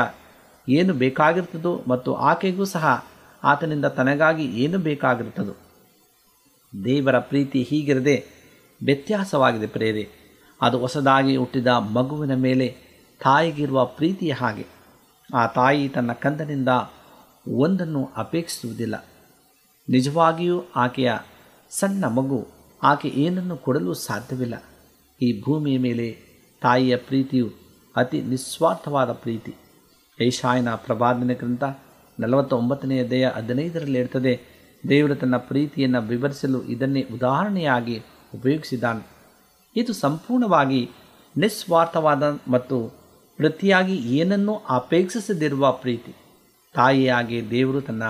ಏನು 0.68 0.94
ಬೇಕಾಗಿರ್ತದೋ 0.94 1.84
ಮತ್ತು 1.88 2.14
ಆಕೆಗೂ 2.14 2.64
ಸಹ 2.64 3.06
ಆತನಿಂದ 3.44 3.84
ತನಗಾಗಿ 3.84 4.44
ಏನು 4.44 4.78
ಬೇಕಾಗಿರುತ್ತದೋ 4.78 5.65
ದೇವರ 6.84 7.18
ಪ್ರೀತಿ 7.18 7.62
ಹೀಗಿರದೆ 7.62 8.26
ವ್ಯತ್ಯಾಸವಾಗಿದೆ 8.84 9.66
ಪ್ರೇರೆ. 9.66 10.08
ಅದು 10.60 10.78
ಹೊಸದಾಗಿ 10.78 11.36
ಹುಟ್ಟಿದ 11.36 11.66
ಮಗುವಿನ 11.66 12.34
ಮೇಲೆ 12.34 12.76
ತಾಯಿಗಿರುವ 13.22 13.84
ಪ್ರೀತಿಯ 13.84 14.32
ಹಾಗೆ. 14.32 14.66
ಆ 15.34 15.46
ತಾಯಿ 15.46 15.88
ತನ್ನ 15.88 16.12
ಕಂದನಿಂದ 16.12 16.68
ಒಂದನ್ನು 17.48 18.08
ಅಪೇಕ್ಷಿಸುವುದಿಲ್ಲ. 18.16 19.04
ನಿಜವಾಗಿಯೂ 19.88 20.62
ಆಕೆಯ 20.76 21.12
ಸಣ್ಣ 21.70 22.04
ಮಗು 22.04 22.46
ಆಕೆ 22.82 23.08
ಏನನ್ನು 23.08 23.56
ಕೊಡಲು 23.56 23.94
ಸಾಧ್ಯವಿಲ್ಲ. 23.94 24.62
ಈ 25.22 25.42
ಭೂಮಿಯ 25.42 25.78
ಮೇಲೆ 25.78 26.18
ತಾಯಿಯ 26.62 26.96
ಪ್ರೀತಿಯು 26.96 27.50
ಅತಿ 27.96 28.22
ನಿಸ್ವಾರ್ಥವಾದ 28.22 29.12
ಪ್ರೀತಿ. 29.12 29.54
ಏಷಾಯನ 30.20 30.74
ಪ್ರವಾದನೆ 30.74 31.34
ಗ್ರಂಥ 31.34 31.64
ನಲವತ್ತೊಂಬತ್ತನೆಯ 32.20 33.08
ದೇಹ 33.08 33.28
ಹದಿನೈದರಲ್ಲಿ 33.36 33.98
ಇರ್ತದೆ 33.98 34.55
ದೇವರು 34.88 35.14
ತನ್ನ 35.14 35.36
ಪ್ರೀತಿಯನ್ನು 35.36 36.02
ವಿವರಿಸಲು 36.02 36.62
ಇದನ್ನೇ 36.62 37.06
ಉದಾಹರಣೆಯಾಗಿ 37.14 38.02
ಉಪಯೋಗಿಸಿದ್ದಾನೆ. 38.34 39.06
ಇದು 39.76 39.92
ಸಂಪೂರ್ಣವಾಗಿ 39.92 40.90
ನಿಸ್ವಾರ್ಥವಾದ 41.36 42.38
ಮತ್ತು 42.48 42.94
ಪ್ರತಿಯಾಗಿ 43.36 43.96
ಏನನ್ನೂ 43.96 44.54
ಅಪೇಕ್ಷಿಸದಿರುವ 44.54 45.72
ಪ್ರೀತಿ. 45.72 46.14
ತಾಯಿಯಾಗಿ 46.74 47.50
ದೇವರು 47.50 47.80
ತನ್ನ 47.80 48.02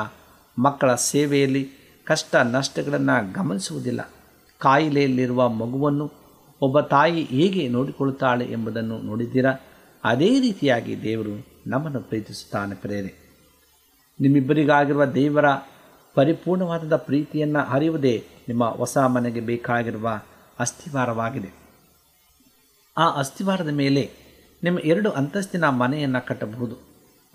ಮಕ್ಕಳ 0.59 0.95
ಸೇವೆಯಲ್ಲಿ 0.95 1.71
ಕಷ್ಟ 2.05 2.37
ನಷ್ಟಗಳನ್ನು 2.37 3.33
ಗಮನಿಸುವುದಿಲ್ಲ. 3.33 4.11
ಕಾಯಿಲೆಯಲ್ಲಿರುವ 4.59 5.49
ಮಗುವನ್ನು 5.49 6.13
ಒಬ್ಬ 6.61 6.81
ತಾಯಿ 6.81 7.23
ಹೇಗೆ 7.25 7.69
ನೋಡಿಕೊಳ್ಳುತ್ತಾಳೆ 7.69 8.45
ಎಂಬುದನ್ನು 8.45 8.99
ನೋಡಿದ್ದೀರಾ? 8.99 9.53
ಅದೇ 10.05 10.41
ರೀತಿಯಾಗಿ 10.41 11.03
ದೇವರು 11.03 11.47
ನಮ್ಮನ್ನು 11.67 12.01
ಪ್ರೀತಿಸುತ್ತಾನೆ 12.01 12.75
ಪ್ರೇರೆ 12.75 13.27
ನಿಮ್ಮಿಬ್ಬರಿಗಾಗಿರುವ 14.21 15.05
ದೇವರ 15.05 15.45
ಪರಿಪೂರ್ಣವಾದ 16.17 16.97
ಪ್ರೀತಿಯನ್ನು 16.97 17.71
ಅರಿಯುವುದೇ 17.71 18.25
ನಿಮ್ಮ 18.49 18.65
ಹೊಸ 18.65 18.99
ಮನೆಗೆ 18.99 19.41
ಬೇಕಾಗಿರುವ 19.41 20.21
ಅಸ್ಥಿವಾರವಾಗಿದೆ 20.59 21.51
ಆ 22.99 23.11
ಅಸ್ಥಿವಾರದ 23.11 23.69
ಮೇಲೆ 23.69 24.11
ನಿಮ್ಮ 24.63 24.79
ಎರಡು 24.79 25.11
ಅಂತಸ್ತಿನ 25.11 25.69
ಮನೆಯನ್ನು 25.69 26.27
ಕಟ್ಟಬಹುದು. 26.27 26.77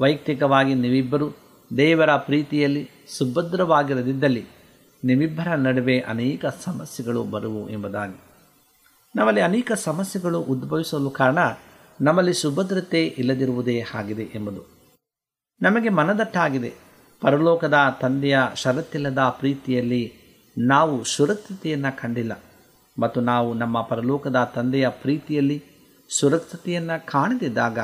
ವೈಯಕ್ತಿಕವಾಗಿ 0.01 0.73
ನೀವಿಬ್ಬರು 0.75 1.35
ದೇವರ 1.77 2.15
ಪ್ರೀತಿಯಲ್ಲಿ 2.17 2.89
ಸುಭದ್ರವಾಗಿರದಿದ್ದಲ್ಲಿ 3.17 4.45
ನಿಮ್ಮಿಬ್ಬರ 5.03 5.55
ನಡುವೆ 5.55 5.99
ಅನೇಕ 5.99 6.45
ಸಮಸ್ಯೆಗಳು 6.45 7.23
ಬರುವು 7.23 7.69
ಎಂಬುದಾಗಿ. 7.69 8.21
ನಮ್ಮಲ್ಲಿ 9.15 9.41
ಅನೇಕ 9.41 9.71
ಸಮಸ್ಯೆಗಳು 9.71 10.39
ಉದ್ಭವಿಸಲು 10.39 11.09
ಕಾರಣ 11.09 11.37
ನಮ್ಮಲ್ಲಿ 12.01 12.33
ಸುಭದ್ರತೆ 12.33 13.05
ಇಲ್ಲದಿರುವುದೇ 13.05 13.83
ಆಗಿದೆ 13.93 14.23
ಎಂಬುದು. 14.23 14.61
ನಮಗೆ 15.61 15.89
ಮನದಟ್ಟಾಗಿದೆ. 15.89 16.90
ಪರಲೋಕದ 17.21 17.73
ತಂದೆಯ 18.01 18.39
ಷರತ್ತಿಲ್ಲದ 18.55 19.17
ಪ್ರೀತಿಯಲ್ಲಿ 19.17 20.13
ನಾವು 20.57 21.03
ಸುರಕ್ಷತೆಯನ್ನು 21.03 22.01
ಕಂಡಿಲ್ಲ. 22.01 22.39
ಮತ್ತು 22.99 23.21
ನಾವು 23.21 23.53
ನಮ್ಮ 23.53 23.81
ಪರಲೋಕದ 23.81 24.51
ತಂದೆಯ 24.55 24.89
ಪ್ರೀತಿಯಲ್ಲಿ 24.89 25.63
ಸುರಕ್ಷತೆಯನ್ನು 26.09 27.05
ಕಾಣದಿದ್ದಾಗ 27.05 27.79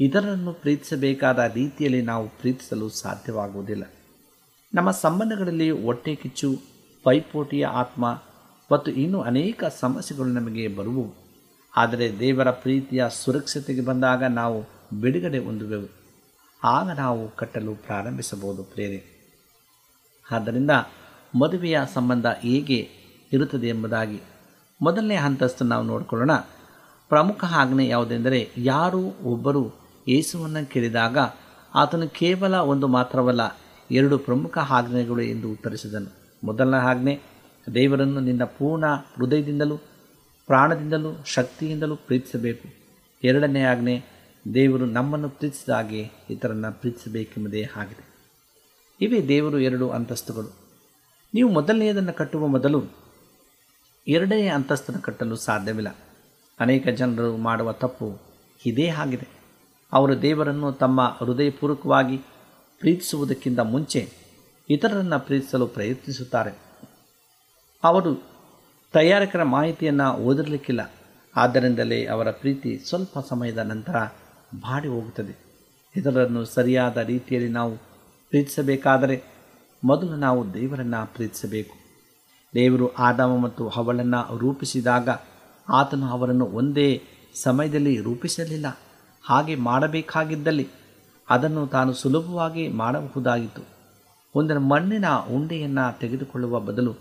ಇದರನ್ನು 0.00 0.52
ಪ್ರೀತಿಸಬೇಕಾದ 0.52 1.38
ರೀತಿಯಲ್ಲಿ 1.54 2.02
ನಾವು 2.02 2.28
ಪ್ರೀತಿಸಲು 2.28 2.88
ಸಾಧ್ಯವಾಗುವುದಿಲ್ಲ. 2.88 3.84
ನಮ್ಮ 4.74 4.90
ಸಂಬಂಧಗಳಲ್ಲಿ 4.90 5.70
ಹೊಟ್ಟೆ 5.70 6.14
ಕಿಚ್ಚು, 6.14 6.58
ಪೈಪೋಟಿಯ 7.04 7.66
ಆತ್ಮ 7.66 8.22
ಮತ್ತು 8.72 8.90
ಇನ್ನೂ 8.90 9.20
ಅನೇಕ 9.20 9.64
ಸಮಸ್ಯೆಗಳು 9.80 10.26
ನಮಗೆ 10.26 10.68
ಬರುವು. 10.68 11.14
ಆದರೆ 11.76 12.18
ದೇವರ 12.18 12.50
ಪ್ರೀತಿಯ 12.50 13.04
ಸುರಕ್ಷತೆಗೆ 13.10 13.80
ಬಂದಾಗ 13.80 14.24
ನಾವು 14.24 14.64
ಬಿಡುಗಡೆ 15.00 15.38
ಹೊಂದುವೆವು. 15.38 15.99
ಆಗ 16.64 16.90
ನಾವು 16.90 17.36
ಕಟ್ಟಲು 17.36 17.74
ಪ್ರಾರಂಭಿಸಬಹುದು 17.74 18.62
ಪ್ರೇರೆ 18.62 19.04
ಆದ್ದರಿಂದ 20.30 20.70
ಮದುವೆಯ 21.40 21.80
ಸಂಬಂಧ 21.94 22.26
ಹೇಗೆ 22.26 22.88
ಇರುತ್ತದೆ 23.32 23.68
ಎಂಬುದಾಗಿ 23.68 24.20
ಮೊದಲನೇ 24.82 25.16
ಹಂತಸ್ತು 25.16 25.64
ನಾವು 25.64 25.84
ನೋಡಿಕೊಳ್ಳೋಣ. 25.84 26.32
ಪ್ರಮುಖ 27.08 27.44
ಆಜ್ಞೆ 27.44 27.88
ಯಾವುದೆಂದರೆ 27.88 28.50
ಯಾರು 28.56 28.98
ಒಬ್ಬರು 29.24 29.72
ಯೇಸುವನ್ನು 30.08 30.70
ಕೇಳಿದಾಗ 30.70 31.18
ಆತನು 31.74 32.08
ಕೇವಲ 32.08 32.54
ಒಂದು 32.54 32.86
ಮಾತ್ರವಲ್ಲ, 32.86 33.40
ಎರಡು 33.90 34.18
ಪ್ರಮುಖ 34.18 34.58
ಆಜ್ಞೆಗಳು 34.58 35.22
ಎಂದು 35.22 35.50
ಉತ್ತರಿಸಿದನು. 35.50 36.36
ಮೊದಲನೇ 36.44 36.76
ಆಜ್ಞೆ, 36.76 37.20
ದೇವರನ್ನು 37.74 38.20
ನಿನ್ನ 38.20 38.44
ಪೂರ್ಣ 38.44 38.86
ಹೃದಯದಿಂದಲೂ 38.86 39.76
ಪ್ರಾಣದಿಂದಲೂ 40.46 41.24
ಶಕ್ತಿಯಿಂದಲೂ 41.26 41.96
ಪ್ರೀತಿಸಬೇಕು. 41.96 42.68
ಎರಡನೇ 43.24 43.62
ಆಜ್ಞೆ 43.62 44.19
ದೇವರು 44.54 44.86
ನಮ್ಮನ್ನು 44.86 45.28
ಪ್ರೀತಿಸಿದ 45.28 45.70
ಹಾಗೆ 45.70 46.10
ಇತರನ್ನು 46.30 46.80
ಪ್ರೀತಿಸಬೇಕೆಂಬುದೇ 46.80 47.68
ಆಗಿದೆ. 47.76 48.06
ಇವೇ 49.00 49.28
ದೇವರು 49.28 49.58
ಎರಡು 49.58 49.90
ಅಂತಸ್ತುಗಳು. 49.90 50.48
ನೀವು 51.34 51.50
ಮೊದಲನೆಯದನ್ನು 51.50 52.12
ಕಟ್ಟುವ 52.12 52.46
ಮೊದಲು 52.46 52.84
ಎರಡನೇ 54.08 54.46
ಅಂತಸ್ತನ್ನು 54.46 55.02
ಕಟ್ಟಲು 55.02 55.36
ಸಾಧ್ಯವಿಲ್ಲ. 55.36 55.96
ಅನೇಕ 56.60 56.88
ಜನರು 56.88 57.36
ಮಾಡುವ 57.36 57.72
ತಪ್ಪು 57.72 58.18
ಇದೇ 58.66 58.88
ಆಗಿದೆ. 58.88 59.28
ಅವರು 59.92 60.22
ದೇವರನ್ನು 60.22 60.72
ತಮ್ಮ 60.72 61.16
ಹೃದಯಪೂರ್ವಕವಾಗಿ 61.18 62.16
ಪ್ರೀತಿಸುವುದಕ್ಕಿಂತ 62.78 63.58
ಮುಂಚೆ 63.58 64.12
ಇತರರನ್ನು 64.70 65.26
ಪ್ರೀತಿಸಲು 65.26 65.66
ಪ್ರಯತ್ನಿಸುತ್ತಾರೆ. 65.66 66.58
ಅವರು 67.84 68.22
ತಯಾರಕರ 68.92 69.42
ಮಾಹಿತಿಯನ್ನು 69.42 70.12
ಓದಿರಲಿಕ್ಕಿಲ್ಲ. 70.12 70.94
ಆದ್ದರಿಂದಲೇ 71.36 72.06
ಅವರ 72.06 72.30
ಪ್ರೀತಿ 72.30 72.78
ಸ್ವಲ್ಪ 72.78 73.18
ಸಮಯದ 73.28 73.58
ನಂತರ 73.58 73.96
ಬಾಡಿ 74.54 74.88
ಹೋಗುತ್ತದೆ. 74.88 75.36
ಇದರನ್ನು 75.96 76.44
ಸರಿಯಾದ 76.44 76.96
ರೀತಿಯಲ್ಲಿ 76.96 77.50
ನಾವು 77.50 77.76
ಪ್ರೀತಿಸಬೇಕಾದರೆ 78.30 79.22
ಮೊದಲು 79.84 80.16
ನಾವು 80.16 80.54
ದೇವರನ್ನು 80.54 81.14
ಪ್ರೀತಿಸಬೇಕು. 81.14 81.74
ದೇವರು 82.54 82.94
ಆದಾಮ 82.94 83.36
ಮತ್ತು 83.36 83.68
ಅವಳನ್ನು 83.68 84.38
ರೂಪಿಸಿದಾಗ 84.38 85.08
ಆತನು 85.68 86.06
ಅವರನ್ನು 86.06 86.46
ಒಂದೇ 86.46 87.02
ಸಮಯದಲ್ಲಿ 87.42 88.00
ರೂಪಿಸಲಿಲ್ಲ. 88.00 88.78
ಹಾಗೆ 89.22 89.54
ಮಾಡಬೇಕಾಗಿದ್ದಲ್ಲಿ 89.54 90.68
ಅದನ್ನು 91.30 91.66
ತಾನು 91.66 91.92
ಸುಲಭವಾಗಿ 91.92 92.68
ಮಾಡಬಹುದಾಗಿತ್ತು. 92.68 93.62
ಒಂದರ 94.34 94.58
ಮಣ್ಣಿನ 94.58 95.04
ಉಂಡೆಯನ್ನು 95.30 95.98
ತೆಗೆದುಕೊಳ್ಳುವ 95.98 96.60
ಬದಲು 96.60 96.94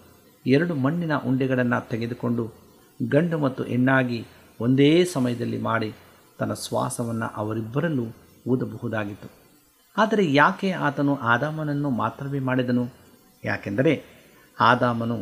ಎರಡು 0.48 0.76
ಮಣ್ಣಿನ 0.76 1.16
ಉಂಡೆಗಳನ್ನು 1.16 1.90
ತೆಗೆದುಕೊಂಡು 1.90 2.54
ಗಂಡು 3.10 3.38
ಮತ್ತು 3.38 3.64
ಹೆಣ್ಣಾಗಿ 3.64 4.26
ಒಂದೇ 4.62 5.06
ಸಮಯದಲ್ಲಿ 5.06 5.58
ಮಾಡಿ 5.58 5.94
ತನ್ನ 6.40 6.54
ಶ್ವಾಸವನ್ನು 6.54 7.36
ಅವರಿಬ್ಬರಲ್ಲೂ 7.36 8.06
ಊದಬಹುದಾಗಿತ್ತು. 8.48 9.30
ಆದರೆ 9.98 10.34
ಯಾಕೆ 10.34 10.72
ಆತನು 10.72 11.16
ಆದಾಮನನ್ನು 11.16 11.90
ಮಾತ್ರವೇ 11.90 12.40
ಮಾಡಿದನು? 12.40 12.90
ಯಾಕೆಂದರೆ 13.46 14.04
ಆದಾಮನು 14.60 15.18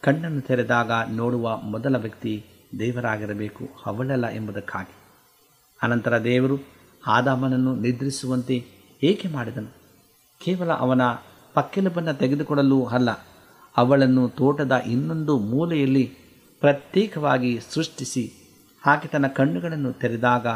ಕಣ್ಣನ್ನು 0.00 0.40
ತೆರೆದಾಗ 0.40 0.90
ನೋಡುವ 1.10 1.56
ಮೊದಲ 1.56 1.96
ವ್ಯಕ್ತಿ 1.96 2.44
ದೇವರಾಗಿರಬೇಕು, 2.78 3.68
ಅವಳಲ್ಲ 3.86 4.26
ಎಂಬುದಕ್ಕಾಗಿ. 4.26 4.94
ಅನಂತರ 5.82 6.18
ದೇವರು 6.18 6.56
ಆದಾಮನನ್ನು 7.06 7.76
ನಿದ್ರಿಸುವಂತೆ 7.76 8.64
ಏಕೆ 9.02 9.28
ಮಾಡಿದನು? 9.28 9.70
ಕೇವಲ 10.44 10.72
ಅವನ 10.72 11.00
ಪಕ್ಕೆಲುಬನ್ನು 11.54 12.14
ತೆಗೆದುಕೊಡಲು 12.14 12.84
ಅಲ್ಲ, 12.84 13.10
ಅವಳನ್ನು 13.76 14.28
ತೋಟದ 14.28 14.72
ಇನ್ನೊಂದು 14.72 15.38
ಮೂಲೆಯಲ್ಲಿ 15.38 16.04
ಪ್ರತ್ಯೇಕವಾಗಿ 16.60 17.60
ಸೃಷ್ಟಿಸಿ 17.70 18.45
ಆಕೆ 18.86 19.08
ತನ್ನ 19.08 19.26
ಕಣ್ಣುಗಳನ್ನು 19.26 19.92
ತೆರೆದಾಗ 19.92 20.46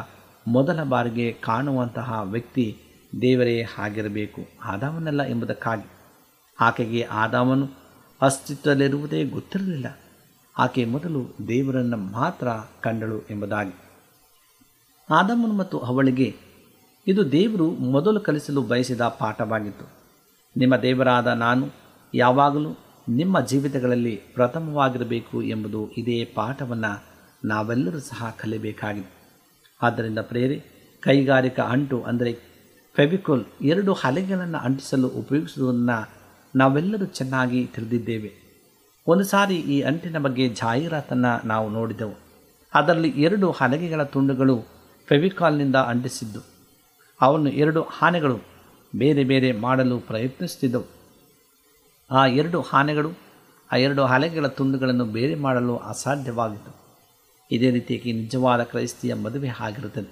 ಮೊದಲ 0.47 0.83
ಬಾರಿಗೆ 0.83 1.33
ಕಾಣುವಂತಹ 1.33 2.21
ವ್ಯಕ್ತಿ 2.25 2.79
ದೇವರೇ 3.23 3.65
ಆಗಿರಬೇಕು 3.79 4.41
ಆದಾಮನಲ್ಲ 4.65 5.23
ಎಂಬುದಕ್ಕಾಗಿ. 5.23 5.91
ಆಕೆಗೆ 6.61 7.03
ಆದಾಮನು 7.03 7.69
ಅಸ್ತಿತ್ವದಲ್ಲಿರುವುದೇ 8.23 9.25
ಗೊತ್ತಿರಲಿಲ್ಲ. 9.25 9.99
ಆಕೆ 10.59 10.85
ಮೊದಲು 10.85 11.37
ದೇವರನ್ನು 11.49 11.97
ಮಾತ್ರ 11.97 12.49
ಕಂಡಳು 12.81 13.21
ಎಂಬುದಾಗಿ. 13.31 13.75
ಆದಮನು 15.11 15.53
ಮತ್ತು 15.53 15.79
ಅವಳಿಗೆ, 15.79 16.37
ಇದು 17.07 17.33
ದೇವರು 17.33 17.71
ಮೊದಲು 17.71 18.21
ಕಲಿಸಲು 18.21 18.63
ಬಯಸಿದ 18.63 19.01
ಪಾಠವಾಗಿತ್ತು. 19.01 19.91
ನಿಮ್ಮ 20.57 20.77
ದೇವರಾದ 20.77 21.27
ನಾನು 21.27 21.71
ಯಾವಾಗಲೂ 22.15 22.71
ನಿಮ್ಮ 23.09 23.41
ಜೀವಿತಗಳಲ್ಲಿ 23.41 24.17
ಪ್ರಥಮವಾಗಿರಬೇಕು 24.17 25.43
ಎಂಬುದು 25.43 25.91
ಇದೇ 25.91 26.25
ಪಾಠವನ್ನು 26.35 27.10
ನಾವೆಲ್ಲರೂ 27.45 27.99
ಸಹ 27.99 28.37
ಕಲಿಬೇಕಾಗಿದೆ. 28.41 29.21
ಆದ್ದರಿಂದ 29.83 30.19
ಪ್ರೇರಿ, 30.19 30.63
ಕೈಗಾರಿಕಾ 31.01 31.63
ಅಂಟು 31.63 32.03
ಅಂದರೆ 32.03 32.39
ಫೆವಿಕೋಲ್ 32.95 33.45
ಎರಡು 33.63 33.93
ಹಲೆಗಳನ್ನು 33.93 34.59
ಅಂಟಿಸಲು 34.59 35.09
ಉಪಯೋಗಿಸುವುದನ್ನು 35.09 36.11
ನಾವೆಲ್ಲರೂ 36.57 37.07
ಚೆನ್ನಾಗಿ 37.07 37.67
ತಿಳಿದಿದ್ದೇವೆ. 37.67 38.51
ಒಂದು 39.07 39.25
ಸಾರಿ 39.25 39.57
ಈ 39.57 39.81
ಅಂಟಿನ 39.81 40.19
ಬಗ್ಗೆ 40.19 40.49
ಜಾಹೀರಾತನ್ನು 40.49 41.47
ನಾವು 41.47 41.71
ನೋಡಿದೆವು. 41.71 42.15
ಅದರಲ್ಲಿ 42.75 43.09
ಎರಡು 43.09 43.51
ಹಲಗೆಗಳ 43.51 44.03
ತುಂಡುಗಳು 44.03 44.63
ಫೆವಿಕಾಲ್ನಿಂದ 45.09 45.77
ಅಂಟಿಸಿದ್ದು. 45.77 46.41
ಅವನ್ನು 47.21 47.51
ಎರಡು 47.51 47.87
ಆನೆಗಳು 48.03 48.39
ಬೇರೆ 48.97 49.25
ಬೇರೆ 49.25 49.53
ಮಾಡಲು 49.53 49.99
ಪ್ರಯತ್ನಿಸುತ್ತಿದ್ದವು. 49.99 50.85
ಆ 52.11 52.27
ಎರಡು 52.27 52.63
ಆನೆಗಳು, 52.73 53.11
ಆ 53.73 53.77
ಎರಡು 53.77 54.03
ಹಲಗೆಗಳ 54.03 54.47
ತುಂಡುಗಳನ್ನು 54.47 55.05
ಬೇರೆ 55.05 55.35
ಮಾಡಲು 55.35 55.77
ಅಸಾಧ್ಯವಾಗಿತ್ತು. 55.77 56.80
ಇದೇ 57.51 57.71
ರೀತಿಯಾಗಿ 57.71 58.13
ನಿಜವಾದ 58.13 58.63
ಕ್ರೈಸ್ತಿಯ 58.63 59.15
ಮದುವೆ 59.15 59.49
ಆಗಿರುತ್ತದೆ. 59.61 60.11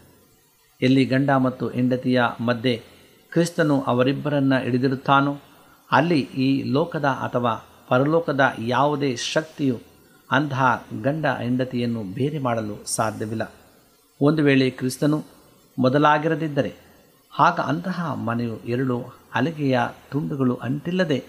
ಎಲ್ಲಿ 0.82 1.04
ಗಂಡ 1.04 1.30
ಮತ್ತು 1.30 1.68
ಹೆಂಡತಿಯ 1.68 2.22
ಮಧ್ಯೆ 2.40 2.82
ಕ್ರಿಸ್ತನು 3.32 3.80
ಅವರಿಬ್ಬರನ್ನು 3.80 4.62
ಹಿಡಿದಿರುತ್ತಾನೋ 4.62 5.36
ಅಲ್ಲಿ 5.92 6.20
ಈ 6.20 6.62
ಲೋಕದ 6.62 7.04
ಅಥವಾ 7.04 7.52
ಪರಲೋಕದ 7.88 8.40
ಯಾವುದೇ 8.58 9.16
ಶಕ್ತಿಯು 9.16 9.80
ಅಂತಹ 10.30 10.86
ಗಂಡ 11.02 11.26
ಹೆಂಡತಿಯನ್ನು 11.26 12.02
ಬೇರೆ 12.02 12.38
ಮಾಡಲು 12.38 12.84
ಸಾಧ್ಯವಿಲ್ಲ. 12.84 13.52
ಒಂದು 14.20 14.42
ವೇಳೆ 14.42 14.70
ಕ್ರಿಸ್ತನು 14.70 15.24
ಮೊದಲಾಗಿರದಿದ್ದರೆ, 15.78 16.74
ಆಗ 17.38 17.60
ಅಂತಹ 17.60 18.14
ಮನೆಯು 18.14 18.60
ಎರಡು 18.60 18.96
ಅಲಿಗೆಯ 19.34 19.78
ತುಂಡುಗಳು 20.10 20.54
ಅಂಟಿಲ್ಲದೆ 20.54 21.24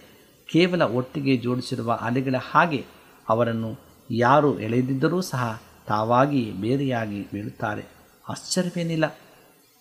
ಕೇವಲ 0.51 0.81
ಒಟ್ಟಿಗೆ 0.81 1.37
ಜೋಡಿಸಿರುವ 1.37 1.91
ಅಲೆಗಳ 2.01 2.35
ಹಾಗೆ 2.51 2.85
ಅವರನ್ನು 3.29 3.79
ಯಾರು 4.11 4.59
ಎಳೆದಿದ್ದರೂ 4.59 5.21
ಸಹ 5.21 5.61
ತಾವಾಗಿ 5.89 6.43
ಬೇರೆಯಾಗಿ 6.51 7.27
ಬೀಳುತ್ತಾರೆ. 7.33 7.83
ಆಶ್ಚರ್ಯವೇನಿಲ್ಲ. 8.29 9.05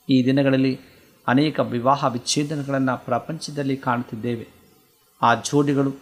ಈ 0.09 0.25
ದಿನಗಳಲ್ಲಿ 0.25 0.79
ಅನೇಕ 1.29 1.61
ವಿವಾಹ 1.61 2.05
ವಿಚ್ಛೇದನಗಳನ್ನು 2.05 3.05
ಪ್ರಪಂಚದಲ್ಲಿ 3.05 3.77
ಕಾಣುತ್ತಿದ್ದೇವೆ. 3.77 4.47
ಆ 5.23 5.35
ಜೋಡಿಗಳು, 5.35 5.93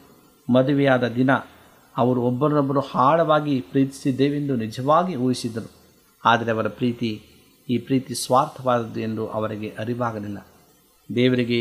ಮದುವೆಯಾದ 0.52 1.08
ದಿನ 1.08 1.32
ಅವರು 1.96 2.22
ಒಬ್ಬರನ್ನೊಬ್ಬರು 2.22 2.82
ಆಳವಾಗಿ 2.94 3.54
ಪ್ರೀತಿಸಿದ್ದೇವೆಂದು 3.70 4.56
ನಿಜವಾಗಿ 4.56 5.16
ಊಹಿಸಿದರು 5.16 5.70
ಆದರೆ 6.24 6.50
ಅವರ 6.50 6.68
ಪ್ರೀತಿ, 6.68 7.10
ಈ 7.68 7.78
ಪ್ರೀತಿ 7.78 8.14
ಸ್ವಾರ್ಥವಾದದ್ದು 8.14 9.00
ಎಂದು 9.00 9.28
ಅವರಿಗೆ 9.28 9.68
ಅರಿವಾಗಲಿಲ್ಲ. 9.78 10.38
ದೇವರಿಗೆ, 11.14 11.60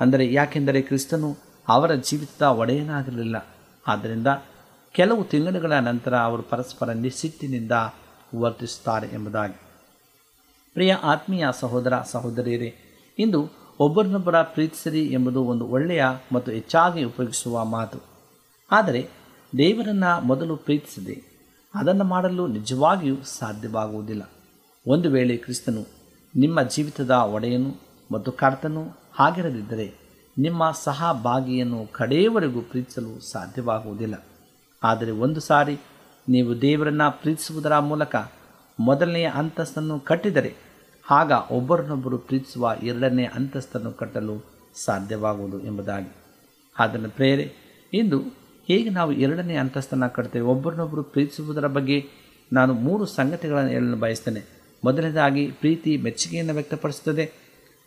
ಅಂದರೆ 0.00 0.32
ಯಾಕೆಂದರೆ 0.32 0.80
ಕ್ರಿಸ್ತನು 0.82 1.30
ಅವರ 1.68 1.94
ಜೀವಿತದ 1.94 2.44
ಒಡೆಯನಾಗಿರಲಿಲ್ಲ. 2.44 3.46
ಆದ್ದರಿಂದ 3.86 4.26
ಕೆಲವು 4.96 5.24
ತಿಂಗಳುಗಳ 5.24 5.72
ನಂತರ 5.72 6.16
ಅವರು 6.16 6.42
ಪರಸ್ಪರ 6.42 6.90
ನಿಸ್ಸಿಟ್ಟಿನಿಂದ 6.90 7.72
ವರ್ತಿಸುತ್ತಾರೆ 8.34 9.08
ಎಂಬುದಾಗಿ. 9.14 9.60
ಪ್ರಿಯ 10.74 10.92
ಆತ್ಮೀಯ 10.94 11.46
ಸಹೋದರ 11.52 11.92
ಸಹೋದರಿಯರೇ, 12.04 12.74
ಇಂದು 13.18 13.50
ಒಬ್ಬರನ್ನೊಬ್ಬರ 13.80 14.42
ಪ್ರೀತಿಸಿರಿ 14.42 15.06
ಎಂಬುದು 15.06 15.44
ಒಂದು 15.44 15.66
ಒಳ್ಳೆಯ 15.66 16.04
ಮತ್ತು 16.32 16.52
ಹೆಚ್ಚಾಗಿ 16.52 17.04
ಉಪಯೋಗಿಸುವ 17.04 17.64
ಮಾತು. 17.64 17.98
ಆದರೆ 18.70 19.08
ದೇವರನ್ನು 19.58 20.24
ಮೊದಲು 20.24 20.56
ಪ್ರೀತಿಸಿದೆ 20.56 21.22
ಅದನ್ನು 21.74 22.04
ಮಾಡಲು 22.04 22.46
ನಿಜವಾಗಿಯೂ 22.46 23.16
ಸಾಧ್ಯವಾಗುವುದಿಲ್ಲ. 23.22 24.30
ಒಂದು 24.86 25.10
ವೇಳೆ 25.10 25.36
ಕ್ರಿಸ್ತನು 25.36 25.86
ನಿಮ್ಮ 26.36 26.62
ಜೀವಿತದ 26.62 27.10
ಒಡೆಯನು 27.10 27.74
ಮತ್ತು 28.12 28.32
ಕರ್ತನು 28.32 28.92
ಆಗಿರದಿದ್ದರೆ 29.18 29.94
ನಿಮ್ಮ 30.38 30.70
ಸಹಭಾಗಿಯನ್ನು 30.70 31.86
ಕಡೆಯವರೆಗೂ 31.92 32.60
ಪ್ರೀತಿಸಲು 32.60 33.20
ಸಾಧ್ಯವಾಗುವುದಿಲ್ಲ. 33.20 34.14
ಆದರೆ 34.86 35.10
ಒಂದು 35.10 35.40
ಸಾರಿ 35.40 35.78
ನೀವು 36.28 36.60
ದೇವರನ್ನು 36.60 37.20
ಪ್ರೀತಿಸುವುದರ 37.20 37.78
ಮೂಲಕ 37.78 38.16
ಮೊದಲನೆಯ 38.80 39.26
ಅಂತಸ್ತನ್ನು 39.34 40.00
ಕಟ್ಟಿದರೆ 40.00 40.54
ಆಗ 41.10 41.32
ಒಬ್ಬರನ್ನೊಬ್ಬರು 41.50 42.18
ಪ್ರೀತಿಸುವ 42.18 42.76
ಎರಡನೇ 42.82 43.24
ಅಂತಸ್ತನ್ನು 43.24 43.92
ಕಟ್ಟಲು 43.92 44.44
ಸಾಧ್ಯವಾಗುವುದು 44.84 45.60
ಎಂಬುದಾಗಿ. 45.60 46.12
ಅದನ್ನು 46.78 47.10
ಪ್ರೇರೆ, 47.10 47.54
ಇಂದು 47.94 48.20
ಹೇಗೆ 48.66 48.90
ನಾವು 48.90 49.12
ಎರಡನೇ 49.12 49.54
ಅಂತಸ್ತನ್ನು 49.54 50.14
ಕಟ್ತೇವೆ? 50.14 50.46
ಒಬ್ಬರನ್ನೊಬ್ಬರು 50.46 51.02
ಪ್ರೀತಿಸುವುದರ 51.02 51.66
ಬಗ್ಗೆ 51.66 52.04
ನಾನು 52.52 52.74
ಮೂರು 52.74 53.06
ಸಂಗತಿಗಳನ್ನು 53.06 53.70
ಹೇಳಲು 53.70 53.96
ಬಯಸ್ತೇನೆ. 53.96 54.40
ಮೊದಲನೇದಾಗಿ, 54.84 55.46
ಪ್ರೀತಿ 55.46 55.96
ಮೆಚ್ಚುಗೆಯನ್ನು 55.96 56.54
ವ್ಯಕ್ತಪಡಿಸುತ್ತದೆ. 56.54 57.32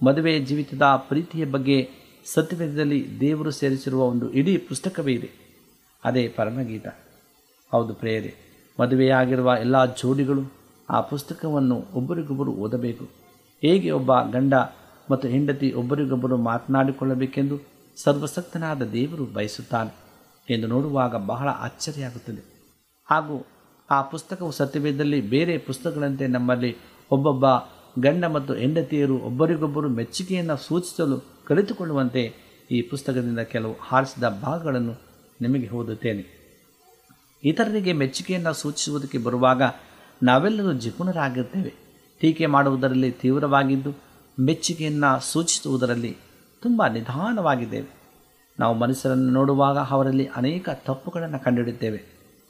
ಮದುವೆ 0.06 0.40
ಜೀವಿತದ 0.40 0.82
ಪ್ರೀತಿಯ 0.82 1.46
ಬಗ್ಗೆ 1.46 1.90
ಸತ್ಯವೇದದಲ್ಲಿ 2.34 3.20
ದೇವರು 3.20 3.52
ಸೇರಿಸಿರುವ 3.52 4.04
ಒಂದು 4.04 4.34
ಇಡೀ 4.34 4.58
ಪುಸ್ತಕವೇ 4.58 5.14
ಇದೆ. 5.14 5.49
ಅದೇ 6.06 6.28
ಪರಮಗೀತ. 6.28 6.88
ಹೌದು 7.72 7.94
ಪ್ರೇಯರೆ, 7.94 8.36
ಮದುವೆಯಾಗಿರುವ 8.80 9.56
ಎಲ್ಲ 9.60 9.86
ಜೋಡಿಗಳು 9.86 10.52
ಆ 10.90 11.02
ಪುಸ್ತಕವನ್ನು 11.02 11.86
ಒಬ್ಬರಿಗೊಬ್ಬರು 11.94 12.52
ಓದಬೇಕು. 12.52 13.06
ಹೇಗೆ 13.62 13.92
ಒಬ್ಬ 13.92 14.22
ಗಂಡ 14.22 14.54
ಮತ್ತು 15.12 15.28
ಹೆಂಡತಿ 15.28 15.72
ಒಬ್ಬರಿಗೊಬ್ಬರು 15.72 16.38
ಮಾತನಾಡಿಕೊಳ್ಳಬೇಕೆಂದು 16.38 17.60
ಸರ್ವಸಕ್ತನಾದ 17.98 18.82
ದೇವರು 18.82 19.26
ಬಯಸುತ್ತಾನೆ 19.26 19.92
ಎಂದು 20.54 20.68
ನೋಡುವಾಗ 20.68 21.16
ಬಹಳ 21.16 21.50
ಅಚ್ಚರಿಯಾಗುತ್ತದೆ 21.50 22.42
ಹಾಗೂ 23.10 23.46
ಆ 23.92 24.02
ಪುಸ್ತಕವು 24.02 24.52
ಸತ್ಯವೇದಲ್ಲಿ 24.52 25.22
ಬೇರೆ 25.22 25.58
ಪುಸ್ತಕಗಳಂತೆ 25.58 26.28
ನಮ್ಮಲ್ಲಿ 26.28 26.78
ಒಬ್ಬೊಬ್ಬ 27.12 27.46
ಗಂಡ 28.00 28.26
ಮತ್ತು 28.26 28.54
ಹೆಂಡತಿಯರು 28.54 29.18
ಒಬ್ಬರಿಗೊಬ್ಬರು 29.20 29.90
ಮೆಚ್ಚುಗೆಯನ್ನು 29.90 30.58
ಸೂಚಿಸಲು 30.58 31.46
ಕಲಿತುಕೊಳ್ಳುವಂತೆ 31.46 32.34
ಈ 32.72 32.82
ಪುಸ್ತಕದಿಂದ 32.82 33.40
ಕೆಲವು 33.40 33.76
ಹಾರಿಸಿದ 33.82 34.24
ಭಾಗಗಳನ್ನು 34.24 35.09
ನಿಮಗೆ 35.41 35.69
ಓದುತ್ತೇನೆ 35.69 36.39
ಇತರರಿಗೆ 37.43 37.93
ಮೆಚ್ಚುಗೆಯನ್ನು 37.93 38.54
ಸೂಚಿಸುವುದಕ್ಕೆ 38.54 39.17
ಬರುವಾಗ 39.17 39.62
ನಾವೆಲ್ಲರೂ 40.23 40.73
ಜಿಪುಣರಾಗಿರ್ತೇವೆ 40.73 41.73
ಟೀಕೆ 42.21 42.45
ಮಾಡುವುದರಲ್ಲಿ 42.45 43.12
ತೀವ್ರವಾಗಿದ್ದು, 43.12 43.95
ಮೆಚ್ಚುಗೆಯನ್ನು 44.39 45.19
ಸೂಚಿಸುವುದರಲ್ಲಿ 45.19 46.17
ತುಂಬ 46.62 46.84
ನಿಧಾನವಾಗಿದ್ದೇವೆ. 46.88 47.99
ನಾವು 48.60 48.75
ಮನುಷ್ಯರನ್ನು 48.75 49.32
ನೋಡುವಾಗ 49.32 49.78
ಅವರಲ್ಲಿ 49.78 50.30
ಅನೇಕ 50.36 50.69
ತಪ್ಪುಗಳನ್ನು 50.69 51.43
ಕಂಡುಹಿಡಿದ್ದೇವೆ 51.43 52.04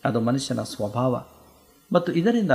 ಅದು 0.05 0.21
ಮನುಷ್ಯನ 0.21 0.61
ಸ್ವಭಾವ. 0.61 1.23
ಮತ್ತು 1.93 2.13
ಇದರಿಂದ 2.13 2.51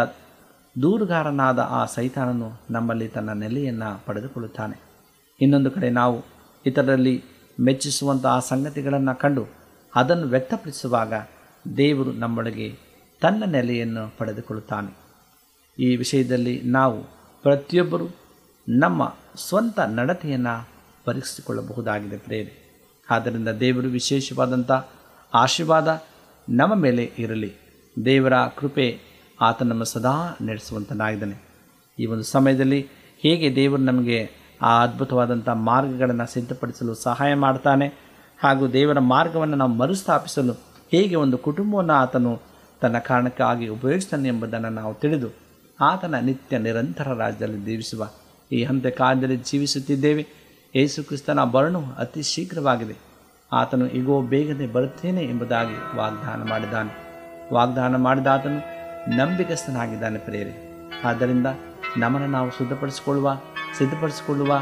ದೂರುಗಾರನಾದ 0.82 1.58
ಆ 1.58 1.84
ಸೈತಾನನು 1.84 2.50
ನಮ್ಮಲ್ಲಿ 2.70 3.08
ತನ್ನ 3.08 3.32
ನೆಲೆಯನ್ನು 3.32 4.06
ಪಡೆದುಕೊಳ್ಳುತ್ತಾನೆ. 4.06 4.80
ಇನ್ನೊಂದು 5.40 5.70
ಕಡೆ 5.70 5.90
ನಾವು 5.90 6.24
ಇತರರಲ್ಲಿ 6.66 7.24
ಮೆಚ್ಚಿಸುವಂತಹ 7.60 8.38
ಸಂಗತಿಗಳನ್ನು 8.48 9.18
ಕಂಡು 9.18 9.63
ಅದನ್ನು 9.94 10.26
ವ್ಯಕ್ತಪಡಿಸುವಾಗ 10.26 11.12
ದೇವರು 11.76 12.12
ನಮ್ಮೊಳಗೆ 12.12 12.78
ತನ್ನ 13.20 13.44
ನೆಲೆಯನ್ನು 13.44 14.18
ಪಡೆದುಕೊಳ್ಳುತ್ತಾನೆ. 14.18 14.96
ಈ 15.78 15.96
ವಿಷಯದಲ್ಲಿ 15.96 16.62
ನಾವು 16.64 17.02
ಪ್ರತಿಯೊಬ್ಬರೂ 17.42 18.06
ನಮ್ಮ 18.68 19.16
ಸ್ವಂತ 19.48 19.80
ನಡತೆಯನ್ನು 19.80 20.68
ಪರೀಕ್ಷಿಸಿಕೊಳ್ಳಬಹುದಾಗಿದೆ 21.04 22.18
ಪ್ರೇರೆ 22.18 22.64
ಆದ್ದರಿಂದ 23.10 23.48
ದೇವರು 23.48 23.88
ವಿಶೇಷವಾದಂಥ 23.88 24.70
ಆಶೀರ್ವಾದ 25.34 26.02
ನಮ್ಮ 26.48 26.74
ಮೇಲೆ 26.74 27.12
ಇರಲಿ. 27.18 27.54
ದೇವರ 28.04 28.32
ಕೃಪೆ 28.34 29.00
ಆತ 29.40 29.62
ನಮ್ಮ 29.62 29.82
ಸದಾ 29.82 30.36
ನಡೆಸುವಂತನಾಗಿದ್ದಾನೆ 30.40 31.48
ಈ 31.98 32.06
ಒಂದು 32.06 32.22
ಸಮಯದಲ್ಲಿ 32.22 32.88
ಹೇಗೆ 33.18 33.56
ದೇವರು 33.56 33.82
ನಮಗೆ 33.82 34.30
ಆ 34.62 34.82
ಅದ್ಭುತವಾದಂಥ 34.82 35.48
ಮಾರ್ಗಗಳನ್ನು 35.48 36.26
ಸಿದ್ಧಪಡಿಸಲು 36.26 36.94
ಸಹಾಯ 36.94 37.34
ಮಾಡ್ತಾನೆ? 37.34 38.03
ಹಾಗೂ 38.44 38.68
ದೇವರ 38.68 38.98
ಮಾರ್ಗವನ್ನು 38.98 39.56
ನಾವು 39.56 39.70
ಮರುಸ್ಥಾಪಿಸಲು 39.70 40.52
ಹೇಗೆ 40.90 41.14
ಒಂದು 41.14 41.38
ಕುಟುಂಬವನ್ನು 41.38 41.92
ಆತನು 41.92 42.40
ತನ್ನ 42.80 42.98
ಕಾರಣಕ್ಕಾಗಿ 42.98 43.68
ಉಪಯೋಗಿಸ್ತಾನೆ 43.68 44.28
ಎಂಬುದನ್ನು 44.28 44.68
ನಾವು 44.68 44.94
ತಿಳಿದು 44.94 45.28
ಆತನ 45.80 46.14
ನಿತ್ಯ 46.14 46.58
ನಿರಂತರ 46.58 47.14
ರಾಜ್ಯದಲ್ಲಿ 47.14 47.64
ಜೀವಿಸುವ 47.64 48.08
ಈ 48.52 48.64
ಹಂತ 48.64 48.86
ಕಾಲದಲ್ಲಿ 48.86 49.36
ಜೀವಿಸುತ್ತಿದ್ದೇವೆ. 49.36 50.26
ಯೇಸು 50.76 51.04
ಕ್ರಿಸ್ತನ 51.04 51.44
ಬರಣು 51.44 51.82
ಅತಿ 51.98 52.22
ಶೀಘ್ರವಾಗಿದೆ. 52.22 52.96
ಆತನು 53.52 53.88
ಈಗೋ 53.88 54.22
ಬೇಗನೆ 54.22 54.66
ಬರುತ್ತೇನೆ 54.66 55.24
ಎಂಬುದಾಗಿ 55.24 55.96
ವಾಗ್ದಾನ 55.96 56.48
ಮಾಡಿದ್ದಾನೆ. 56.48 56.92
ವಾಗ್ದಾನ 57.54 57.96
ಮಾಡಿದ 57.96 58.26
ಆತನು 58.26 58.58
ನಂಬಿಕಸ್ಥನಾಗಿದ್ದಾನೆ 59.16 60.18
ಪ್ರೇರಿ 60.18 60.54
ಆದ್ದರಿಂದ 61.04 61.46
ನಮ್ಮನ್ನು 61.96 62.28
ನಾವು 62.28 62.50
ಶುದ್ಧಪಡಿಸಿಕೊಳ್ಳುವ 62.50 63.34
ಸಿದ್ಧಪಡಿಸಿಕೊಳ್ಳುವ 63.78 64.58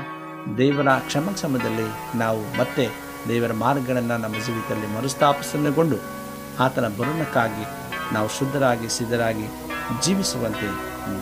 ದೇವರ 0.58 0.88
ಕ್ಷಮಕ್ಷಮದಲ್ಲಿ 0.98 2.18
ನಾವು 2.18 2.60
ಮತ್ತೆ 2.60 3.11
ದೇವರ 3.28 3.52
ಮಾರ್ಗಗಳನ್ನು 3.52 4.16
ನಮ್ಮ 4.16 4.34
ಜೀವಿತದಲ್ಲಿ 4.34 4.86
ಮರುಸ್ಥಾಪಿಸಲುಗೊಂಡು 4.86 5.96
ಆತನ 6.58 6.88
ಬರುಣಕ್ಕಾಗಿ 6.88 7.64
ನಾವು 8.14 8.28
ಶುದ್ಧರಾಗಿ, 8.28 8.88
ಸಿದ್ಧರಾಗಿ 8.88 9.46
ಜೀವಿಸುವಂತೆ 10.02 10.68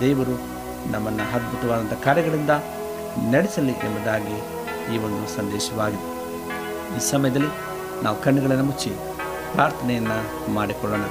ದೇವರು 0.01 0.61
ನಮ್ಮನ್ನು 0.93 1.23
ಅದ್ಭುತವಾದಂಥ 1.35 1.93
ಕಾರ್ಯಗಳಿಂದ 1.93 2.51
ನಡೆಸಲಿ 3.31 3.73
ಎಂಬುದಾಗಿ 3.73 4.37
ಈ 4.95 4.99
ಒಂದು 4.99 5.37
ಸಂದೇಶವಾಗಿದೆ. 5.37 6.21
ಈ 6.97 7.11
ಸಮಯದಲ್ಲಿ 7.11 7.49
ನಾವು 8.03 8.23
ಕಣ್ಣುಗಳನ್ನು 8.23 8.65
ಮುಚ್ಚಿ 8.65 8.93
ಪ್ರಾರ್ಥನೆಯನ್ನು 9.53 10.51
ಮಾಡಿಕೊಳ್ಳೋಣ. 10.53 11.03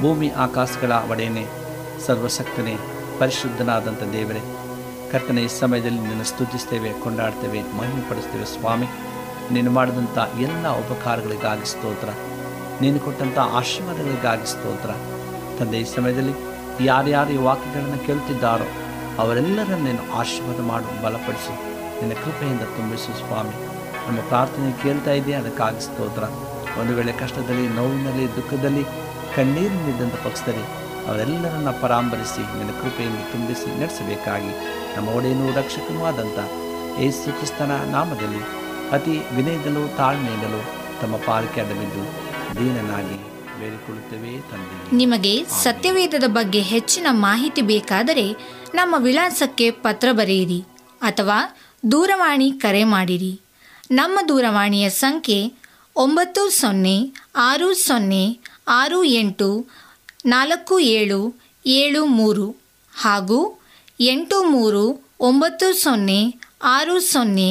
ಭೂಮಿ 0.00 0.28
ಆಕಾಶಗಳ 0.28 0.92
ಒಡೆಯನೇ, 1.10 1.46
ಸರ್ವಶಕ್ತನೇ, 2.06 2.78
ಪರಿಶುದ್ಧನಾದಂಥ 3.18 4.02
ದೇವರೇ, 4.02 4.42
ಕರ್ತನೆ, 5.12 5.42
ಈ 5.42 5.48
ಸಮಯದಲ್ಲಿ 5.60 6.00
ನಿನ್ನ 6.00 6.22
ಸ್ತುತಿಸ್ತೇವೆ, 6.22 6.92
ಕೊಂಡಾಡ್ತೇವೆ 6.92 7.62
ಮಹಿಮೆ 7.62 8.10
ಪಡಿಸ್ತೇವೆ 8.10 8.44
ಸ್ವಾಮಿ. 8.44 8.86
ನೀನು 9.50 9.70
ಮಾಡಿದಂಥ 9.70 10.18
ಎಲ್ಲ 10.40 10.68
ಉಪಕಾರಗಳಿಗಾಗಿ 10.68 11.66
ಸ್ತೋತ್ರ. 11.70 12.08
ನೀನು 12.80 13.00
ಕೊಟ್ಟಂಥ 13.00 13.38
ಆಶೀರ್ವಾದಗಳಿಗಾಗಿ 13.38 14.46
ಸ್ತೋತ್ರ. 14.46 14.90
ತಂದೆ, 15.58 15.78
ಈ 15.78 15.84
ಸಮಯದಲ್ಲಿ 15.84 16.32
ಯಾರ್ಯಾರು 16.84 17.30
ಈ 17.30 17.36
ವಾಕ್ಯಗಳನ್ನು 17.36 18.06
ಕೇಳುತ್ತಿದ್ದಾರೋ 18.06 18.64
ಅವರೆಲ್ಲರನ್ನು 19.18 19.84
ನೀನು 19.84 20.12
ಆಶೀರ್ವಾದ 20.12 20.60
ಮಾಡು, 20.60 21.02
ಬಲಪಡಿಸು. 21.02 21.52
ನಿನ್ನ 22.00 22.12
ಕೃಪೆಯಿಂದ 22.24 22.60
ತುಂಬಿಸು 22.60 23.18
ಸ್ವಾಮಿ. 23.18 23.66
ನಮ್ಮ 24.08 24.20
ಪ್ರಾರ್ಥನೆ 24.28 24.82
ಕೇಳ್ತಾ 24.82 25.10
ಇದೆಯಾ? 25.10 25.38
ಅದಕ್ಕಾಗಿ 25.38 25.80
ಸ್ತೋತ್ರ. 25.80 26.22
ಒಂದು 26.80 26.94
ವೇಳೆ 26.94 27.12
ಕಷ್ಟದಲ್ಲಿ, 27.12 27.68
ನೋವಿನಲ್ಲಿ, 27.68 28.36
ದುಃಖದಲ್ಲಿ 28.36 28.84
ಕಣ್ಣೀರಿನಿದ್ದಂಥ 29.36 30.14
ಪಕ್ಷದಲ್ಲಿ 30.14 30.82
ಅವರೆಲ್ಲರನ್ನ 31.08 31.70
ಪರಾಂಬರಿಸಿ, 31.70 32.58
ನಿನ್ನ 32.58 32.70
ಕೃಪೆಯಿಂದ 32.70 33.18
ತುಂಬಿಸಿ 33.32 33.80
ನಡೆಸಬೇಕಾಗಿ 33.80 34.50
ನಮ್ಮ 34.96 35.08
ಒಡೆಯನೂ 35.08 35.52
ರಕ್ಷಕನೂ 35.56 36.04
ಆದಂಥ 36.04 36.38
ಯೇಸು 37.00 37.36
ಕ್ರಿಸ್ತನ 37.36 37.70
ನಾಮದಲ್ಲಿ 37.90 38.61
ಅತಿ 38.92 39.10
ವಿನಯದಲ್ಲೂ 39.36 39.96
ತಾಳ್ಮೆಯಿಂದಲೂ 39.96 40.60
ತಮ್ಮ 41.02 41.16
ಪಾಲಿಕೆ 41.16 41.60
ಅಡಬಿದ್ದು 41.60 42.02
ದೀನನಾಗಿ 42.58 43.16
ಬೇಡಿಕೊಳ್ಳುತ್ತೇವೆ 43.60 44.32
ತಂದೆ. 44.50 44.96
ನಿಮಗೆ 44.96 45.44
ಸತ್ಯವೇದದ 45.62 46.24
ಬಗ್ಗೆ 46.26 46.60
ಹೆಚ್ಚಿನ 46.62 47.06
ಮಾಹಿತಿ 47.10 47.62
ಬೇಕಾದರೆ 47.62 48.26
ನಮ್ಮ 48.74 48.94
ವಿಳಾಸಕ್ಕೆ 48.98 49.70
ಪತ್ರ 49.70 50.08
ಬರೆಯಿರಿ 50.12 50.60
ಅಥವಾ 51.02 51.38
ದೂರವಾಣಿ 51.92 52.52
ಕರೆ 52.52 52.84
ಮಾಡಿರಿ. 52.84 53.32
ನಮ್ಮ 53.90 54.18
ದೂರವಾಣಿಯ 54.28 54.90
ಸಂಖ್ಯೆ 54.90 55.52
ಒಂಬತ್ತು 55.96 56.50
ಸೊನ್ನೆ 56.50 56.96
ಆರು 57.36 57.74
ಸೊನ್ನೆ 57.74 58.24
ಆರು 58.68 59.04
ಎಂಟು 59.04 59.48
ನಾಲ್ಕು 60.26 60.78
ಏಳು 60.78 61.20
ಏಳು 61.66 62.04
ಮೂರು 62.04 62.46
ಹಾಗೂ 62.94 63.40
ಎಂಟು 64.00 64.44
ಮೂರು 64.50 64.84
ಒಂಬತ್ತು 65.20 65.82
ಸೊನ್ನೆ 65.82 66.20
ಆರು 66.62 67.00
ಸೊನ್ನೆ 67.00 67.50